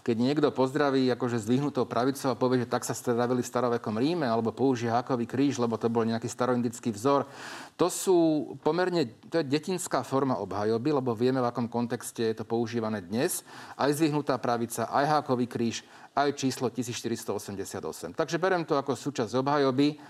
Keď 0.00 0.16
niekto 0.16 0.48
pozdraví 0.52 1.12
akože 1.12 1.40
zdvihnutou 1.44 1.84
pravicou 1.84 2.32
a 2.32 2.36
povie, 2.36 2.64
že 2.64 2.72
tak 2.72 2.88
sa 2.88 2.96
stravili 2.96 3.44
v 3.44 3.50
starovekom 3.52 4.00
Ríme, 4.00 4.24
alebo 4.24 4.48
použije 4.48 4.88
hákový 4.88 5.28
kríž, 5.28 5.60
lebo 5.60 5.76
to 5.76 5.92
bol 5.92 6.04
nejaký 6.08 6.24
staroindický 6.24 6.88
vzor, 6.92 7.28
to 7.76 7.92
sú 7.92 8.16
pomerne, 8.64 9.12
to 9.28 9.40
je 9.40 9.48
detinská 9.48 10.00
forma 10.00 10.40
obhajoby, 10.40 10.96
lebo 10.96 11.12
vieme, 11.12 11.44
v 11.44 11.48
akom 11.52 11.68
kontexte 11.68 12.32
je 12.32 12.36
to 12.40 12.48
používané 12.48 13.04
dnes. 13.04 13.44
Aj 13.76 13.92
zdvihnutá 13.92 14.40
pravica, 14.40 14.88
aj 14.88 15.20
hákový 15.20 15.44
kríž, 15.44 15.84
aj 16.16 16.32
číslo 16.32 16.72
1488. 16.72 18.16
Takže 18.16 18.36
berem 18.40 18.64
to 18.64 18.80
ako 18.80 18.96
súčasť 18.96 19.36
obhajoby 19.36 20.00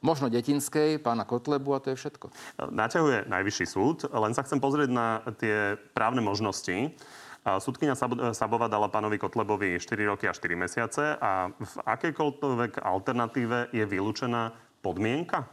možno 0.00 0.32
detinskej, 0.32 1.00
pána 1.00 1.28
Kotlebu 1.28 1.76
a 1.76 1.80
to 1.80 1.92
je 1.92 2.00
všetko. 2.00 2.32
Naťahuje 2.72 3.28
najvyšší 3.28 3.66
súd, 3.68 4.08
len 4.08 4.32
sa 4.32 4.44
chcem 4.44 4.60
pozrieť 4.60 4.90
na 4.92 5.24
tie 5.36 5.76
právne 5.96 6.24
možnosti. 6.24 6.92
Súdkynia 7.40 7.96
Sabova 8.36 8.68
dala 8.68 8.92
pánovi 8.92 9.16
Kotlebovi 9.16 9.80
4 9.80 10.12
roky 10.12 10.28
a 10.28 10.36
4 10.36 10.60
mesiace 10.60 11.16
a 11.16 11.48
v 11.48 11.74
akejkoľvek 11.88 12.84
alternatíve 12.84 13.72
je 13.72 13.84
vylúčená 13.88 14.52
podmienka? 14.84 15.48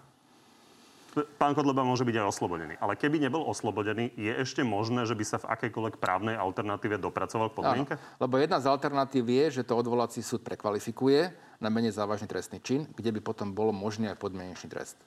pán 1.26 1.58
Kotleba 1.58 1.82
môže 1.82 2.06
byť 2.06 2.16
aj 2.22 2.30
oslobodený. 2.30 2.74
Ale 2.78 2.94
keby 2.94 3.18
nebol 3.18 3.42
oslobodený, 3.50 4.14
je 4.14 4.34
ešte 4.38 4.62
možné, 4.62 5.10
že 5.10 5.18
by 5.18 5.26
sa 5.26 5.42
v 5.42 5.50
akejkoľvek 5.50 5.98
právnej 5.98 6.38
alternatíve 6.38 7.02
dopracoval 7.02 7.50
k 7.50 7.58
podmienke? 7.58 7.94
Áno, 7.98 8.22
lebo 8.22 8.38
jedna 8.38 8.62
z 8.62 8.70
alternatív 8.70 9.26
je, 9.26 9.62
že 9.62 9.66
to 9.66 9.74
odvolací 9.74 10.22
súd 10.22 10.46
prekvalifikuje 10.46 11.47
na 11.58 11.70
menej 11.74 11.94
závažný 11.94 12.30
trestný 12.30 12.62
čin, 12.62 12.86
kde 12.94 13.14
by 13.18 13.20
potom 13.22 13.54
bolo 13.54 13.74
možný 13.74 14.10
aj 14.14 14.22
podmienečný 14.22 14.70
trest. 14.70 14.98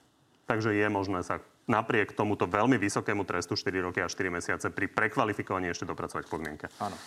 Takže 0.49 0.75
je 0.75 0.87
možné 0.91 1.23
sa 1.23 1.39
napriek 1.69 2.11
tomuto 2.11 2.49
veľmi 2.49 2.75
vysokému 2.75 3.23
trestu 3.23 3.55
4 3.55 3.87
roky 3.87 4.03
a 4.03 4.11
4 4.11 4.27
mesiace 4.27 4.67
pri 4.67 4.91
prekvalifikovaní 4.91 5.71
ešte 5.71 5.87
dopracovať 5.87 6.27
k 6.27 6.33
podmienke. 6.33 6.65
Áno. 6.83 6.97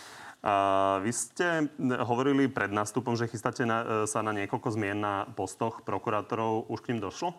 A 0.45 0.53
vy 1.01 1.09
ste 1.13 1.73
hovorili 2.05 2.53
pred 2.53 2.69
nástupom, 2.69 3.17
že 3.17 3.29
chystáte 3.29 3.65
na, 3.65 4.05
sa 4.05 4.21
na 4.21 4.33
niekoľko 4.37 4.77
zmien 4.77 5.01
na 5.01 5.25
postoch 5.33 5.81
prokurátorov. 5.89 6.69
Už 6.69 6.85
k 6.85 6.93
ním 6.93 7.01
došlo? 7.01 7.33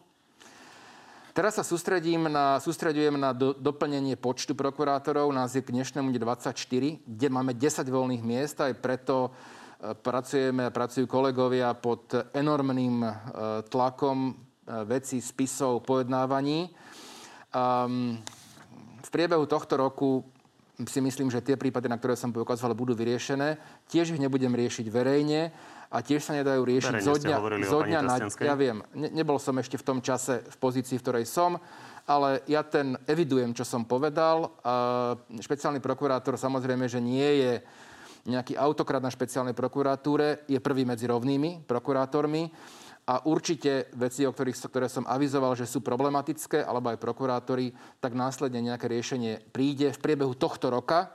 Teraz 1.35 1.59
sa 1.59 1.67
sústredím 1.67 2.31
na, 2.31 2.63
sústredujem 2.63 3.19
na 3.19 3.35
do, 3.35 3.51
doplnenie 3.51 4.15
počtu 4.17 4.55
prokurátorov. 4.55 5.29
Nás 5.35 5.53
je 5.53 5.61
k 5.61 5.69
dnešnému 5.69 6.09
24, 6.15 6.55
kde 7.03 7.27
máme 7.27 7.51
10 7.51 7.85
voľných 7.85 8.23
miest. 8.23 8.57
Aj 8.63 8.71
preto 8.71 9.29
e, 9.29 9.29
pracujeme, 9.93 10.73
pracujú 10.73 11.05
kolegovia 11.05 11.75
pod 11.77 12.09
enormným 12.33 13.05
e, 13.05 13.09
tlakom 13.69 14.31
e, 14.31 14.33
vecí, 14.89 15.21
spisov, 15.21 15.85
pojednávaní. 15.85 16.73
Um, 17.55 18.17
v 19.05 19.09
priebehu 19.13 19.45
tohto 19.45 19.77
roku 19.77 20.25
si 20.83 20.99
myslím, 20.99 21.31
že 21.31 21.39
tie 21.39 21.55
prípady, 21.55 21.87
na 21.87 21.95
ktoré 21.95 22.19
som 22.19 22.35
poukazoval, 22.35 22.75
budú 22.75 22.91
vyriešené. 22.97 23.55
Tiež 23.87 24.11
ich 24.11 24.19
nebudem 24.19 24.51
riešiť 24.51 24.91
verejne 24.91 25.55
a 25.87 25.97
tiež 26.03 26.19
sa 26.19 26.35
nedajú 26.35 26.67
riešiť 26.67 26.99
zo 26.99 27.15
dňa, 27.15 27.37
zo 27.63 27.79
dňa 27.85 27.99
na... 28.03 28.15
Ja 28.43 28.59
viem, 28.59 28.83
ne, 28.91 29.07
nebol 29.13 29.39
som 29.39 29.55
ešte 29.55 29.79
v 29.79 29.87
tom 29.87 29.99
čase 30.03 30.43
v 30.43 30.57
pozícii, 30.59 30.99
v 30.99 31.03
ktorej 31.05 31.25
som, 31.31 31.55
ale 32.03 32.43
ja 32.51 32.59
ten 32.65 32.99
evidujem, 33.07 33.55
čo 33.55 33.63
som 33.63 33.87
povedal. 33.87 34.51
A 34.67 34.73
špeciálny 35.39 35.79
prokurátor 35.79 36.35
samozrejme, 36.35 36.91
že 36.91 36.99
nie 36.99 37.29
je 37.39 37.53
nejaký 38.25 38.57
autokrat 38.57 39.01
na 39.01 39.13
špeciálnej 39.13 39.53
prokuratúre, 39.53 40.49
je 40.49 40.57
prvý 40.57 40.83
medzi 40.83 41.05
rovnými 41.05 41.65
prokurátormi. 41.65 42.49
A 43.05 43.21
určite 43.29 43.93
veci, 43.93 44.25
o 44.25 44.33
ktorých, 44.33 44.57
ktoré 44.65 44.89
som 44.89 45.05
avizoval, 45.05 45.53
že 45.53 45.69
sú 45.69 45.85
problematické, 45.85 46.65
alebo 46.65 46.89
aj 46.89 46.97
prokurátori, 46.97 47.69
tak 48.01 48.17
následne 48.17 48.65
nejaké 48.65 48.89
riešenie 48.89 49.53
príde 49.53 49.93
v 49.93 50.01
priebehu 50.01 50.33
tohto 50.33 50.73
roka 50.73 51.13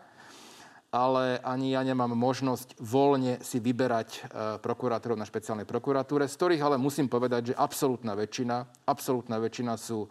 ale 0.90 1.38
ani 1.46 1.70
ja 1.70 1.86
nemám 1.86 2.18
možnosť 2.18 2.74
voľne 2.82 3.38
si 3.46 3.62
vyberať 3.62 4.08
e, 4.10 4.20
prokurátorov 4.58 5.14
na 5.14 5.22
špeciálnej 5.22 5.62
prokuratúre, 5.62 6.26
z 6.26 6.34
ktorých 6.34 6.66
ale 6.66 6.82
musím 6.82 7.06
povedať, 7.06 7.54
že 7.54 7.58
absolútna 7.58 8.18
väčšina, 8.18 8.90
absolútna 8.90 9.38
väčšina 9.38 9.78
sú 9.78 10.10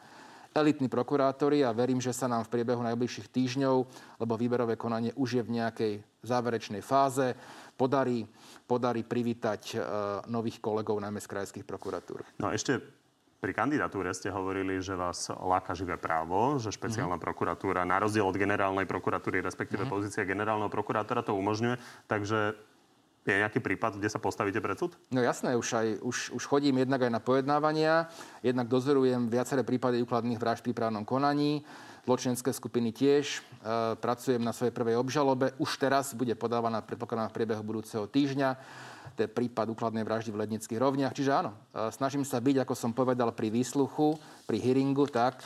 elitní 0.53 0.89
prokurátori 0.89 1.61
a 1.61 1.75
verím, 1.75 2.01
že 2.01 2.13
sa 2.13 2.25
nám 2.25 2.45
v 2.45 2.59
priebehu 2.59 2.81
najbližších 2.81 3.29
týždňov, 3.29 3.75
lebo 4.19 4.33
výberové 4.33 4.75
konanie 4.75 5.13
už 5.13 5.39
je 5.39 5.43
v 5.45 5.53
nejakej 5.61 5.93
záverečnej 6.25 6.81
fáze, 6.81 7.37
podarí, 7.77 8.27
podarí 8.67 9.05
privítať 9.05 9.61
e, 9.71 9.77
nových 10.27 10.59
kolegov 10.59 10.99
najmä 10.99 11.21
z 11.21 11.31
krajských 11.31 11.65
prokuratúr. 11.65 12.25
No 12.41 12.51
a 12.51 12.57
ešte 12.57 12.81
pri 13.39 13.55
kandidatúre 13.55 14.11
ste 14.11 14.27
hovorili, 14.27 14.83
že 14.83 14.99
vás 14.99 15.31
láka 15.31 15.71
živé 15.71 15.95
právo, 15.95 16.59
že 16.59 16.75
špeciálna 16.75 17.15
mm. 17.15 17.23
prokuratúra, 17.23 17.87
na 17.87 17.95
rozdiel 17.95 18.27
od 18.27 18.35
generálnej 18.35 18.83
prokuratúry, 18.83 19.39
respektíve 19.39 19.87
mm. 19.87 19.91
pozícia 19.91 20.27
generálneho 20.27 20.67
prokurátora 20.67 21.23
to 21.23 21.39
umožňuje. 21.39 21.79
Takže 22.11 22.59
je 23.27 23.35
nejaký 23.35 23.59
prípad, 23.59 23.99
kde 23.99 24.09
sa 24.09 24.17
postavíte 24.17 24.63
pred 24.63 24.79
súd? 24.79 24.95
No 25.11 25.19
jasné, 25.19 25.53
už, 25.53 25.67
aj, 25.75 25.87
už, 26.01 26.17
už 26.33 26.43
chodím 26.47 26.81
jednak 26.81 27.03
aj 27.03 27.11
na 27.11 27.21
pojednávania, 27.21 28.07
jednak 28.39 28.71
dozorujem 28.71 29.27
viaceré 29.27 29.61
prípady 29.61 30.01
úkladných 30.01 30.39
vražd 30.39 30.63
v 30.63 30.71
prípravnom 30.71 31.03
konaní, 31.03 31.61
zločinecké 32.07 32.49
skupiny 32.55 32.89
tiež. 32.89 33.37
E, 33.37 33.39
pracujem 33.99 34.41
na 34.41 34.55
svojej 34.55 34.73
prvej 34.73 34.97
obžalobe. 34.97 35.53
Už 35.61 35.77
teraz 35.77 36.15
bude 36.17 36.33
podávaná, 36.33 36.81
predpokladám, 36.81 37.29
v 37.29 37.37
priebehu 37.37 37.61
budúceho 37.61 38.09
týždňa 38.09 38.57
to 39.19 39.27
je 39.27 39.35
prípad 39.35 39.67
úkladnej 39.75 40.07
vraždy 40.07 40.31
v 40.31 40.47
Lednických 40.47 40.79
rovniach. 40.79 41.11
Čiže 41.11 41.31
áno, 41.35 41.51
e, 41.75 41.91
snažím 41.91 42.23
sa 42.23 42.39
byť, 42.39 42.63
ako 42.63 42.73
som 42.73 42.95
povedal, 42.95 43.35
pri 43.35 43.51
výsluchu, 43.51 44.15
pri 44.47 44.57
hearingu, 44.63 45.11
tak 45.11 45.43
e, 45.43 45.45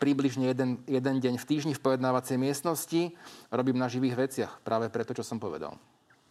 približne 0.00 0.48
jeden, 0.48 0.80
jeden 0.88 1.16
deň 1.20 1.36
v 1.36 1.44
týždni 1.44 1.72
v 1.76 1.84
pojednávacej 1.84 2.40
miestnosti. 2.40 3.12
Robím 3.52 3.76
na 3.76 3.92
živých 3.92 4.16
veciach, 4.16 4.52
práve 4.64 4.88
preto, 4.88 5.12
čo 5.12 5.20
som 5.20 5.36
povedal. 5.36 5.76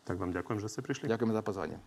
Tak 0.10 0.18
vám 0.18 0.34
ďakujem, 0.34 0.58
že 0.58 0.74
ste 0.74 0.82
prišli. 0.82 1.06
Ďakujem 1.06 1.38
za 1.38 1.44
pozvanie. 1.46 1.78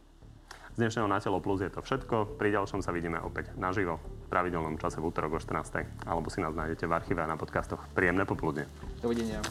Z 0.73 0.79
dnešného 0.79 1.11
Na 1.11 1.19
telo 1.19 1.43
plus 1.43 1.59
je 1.59 1.75
to 1.75 1.83
všetko. 1.83 2.39
Pri 2.39 2.55
ďalšom 2.55 2.79
sa 2.79 2.95
vidíme 2.95 3.19
opäť 3.19 3.51
naživo 3.59 3.99
v 3.99 4.27
pravidelnom 4.31 4.79
čase 4.79 5.03
v 5.03 5.11
útorok 5.11 5.37
o 5.37 5.39
14. 5.43 6.07
Alebo 6.07 6.31
si 6.31 6.39
nás 6.39 6.55
nájdete 6.55 6.87
v 6.87 6.95
archíve 6.95 7.19
a 7.19 7.27
na 7.27 7.35
podcastoch. 7.35 7.83
Príjemné 7.99 8.23
popoludne. 8.23 8.71
Dovidenia. 9.03 9.43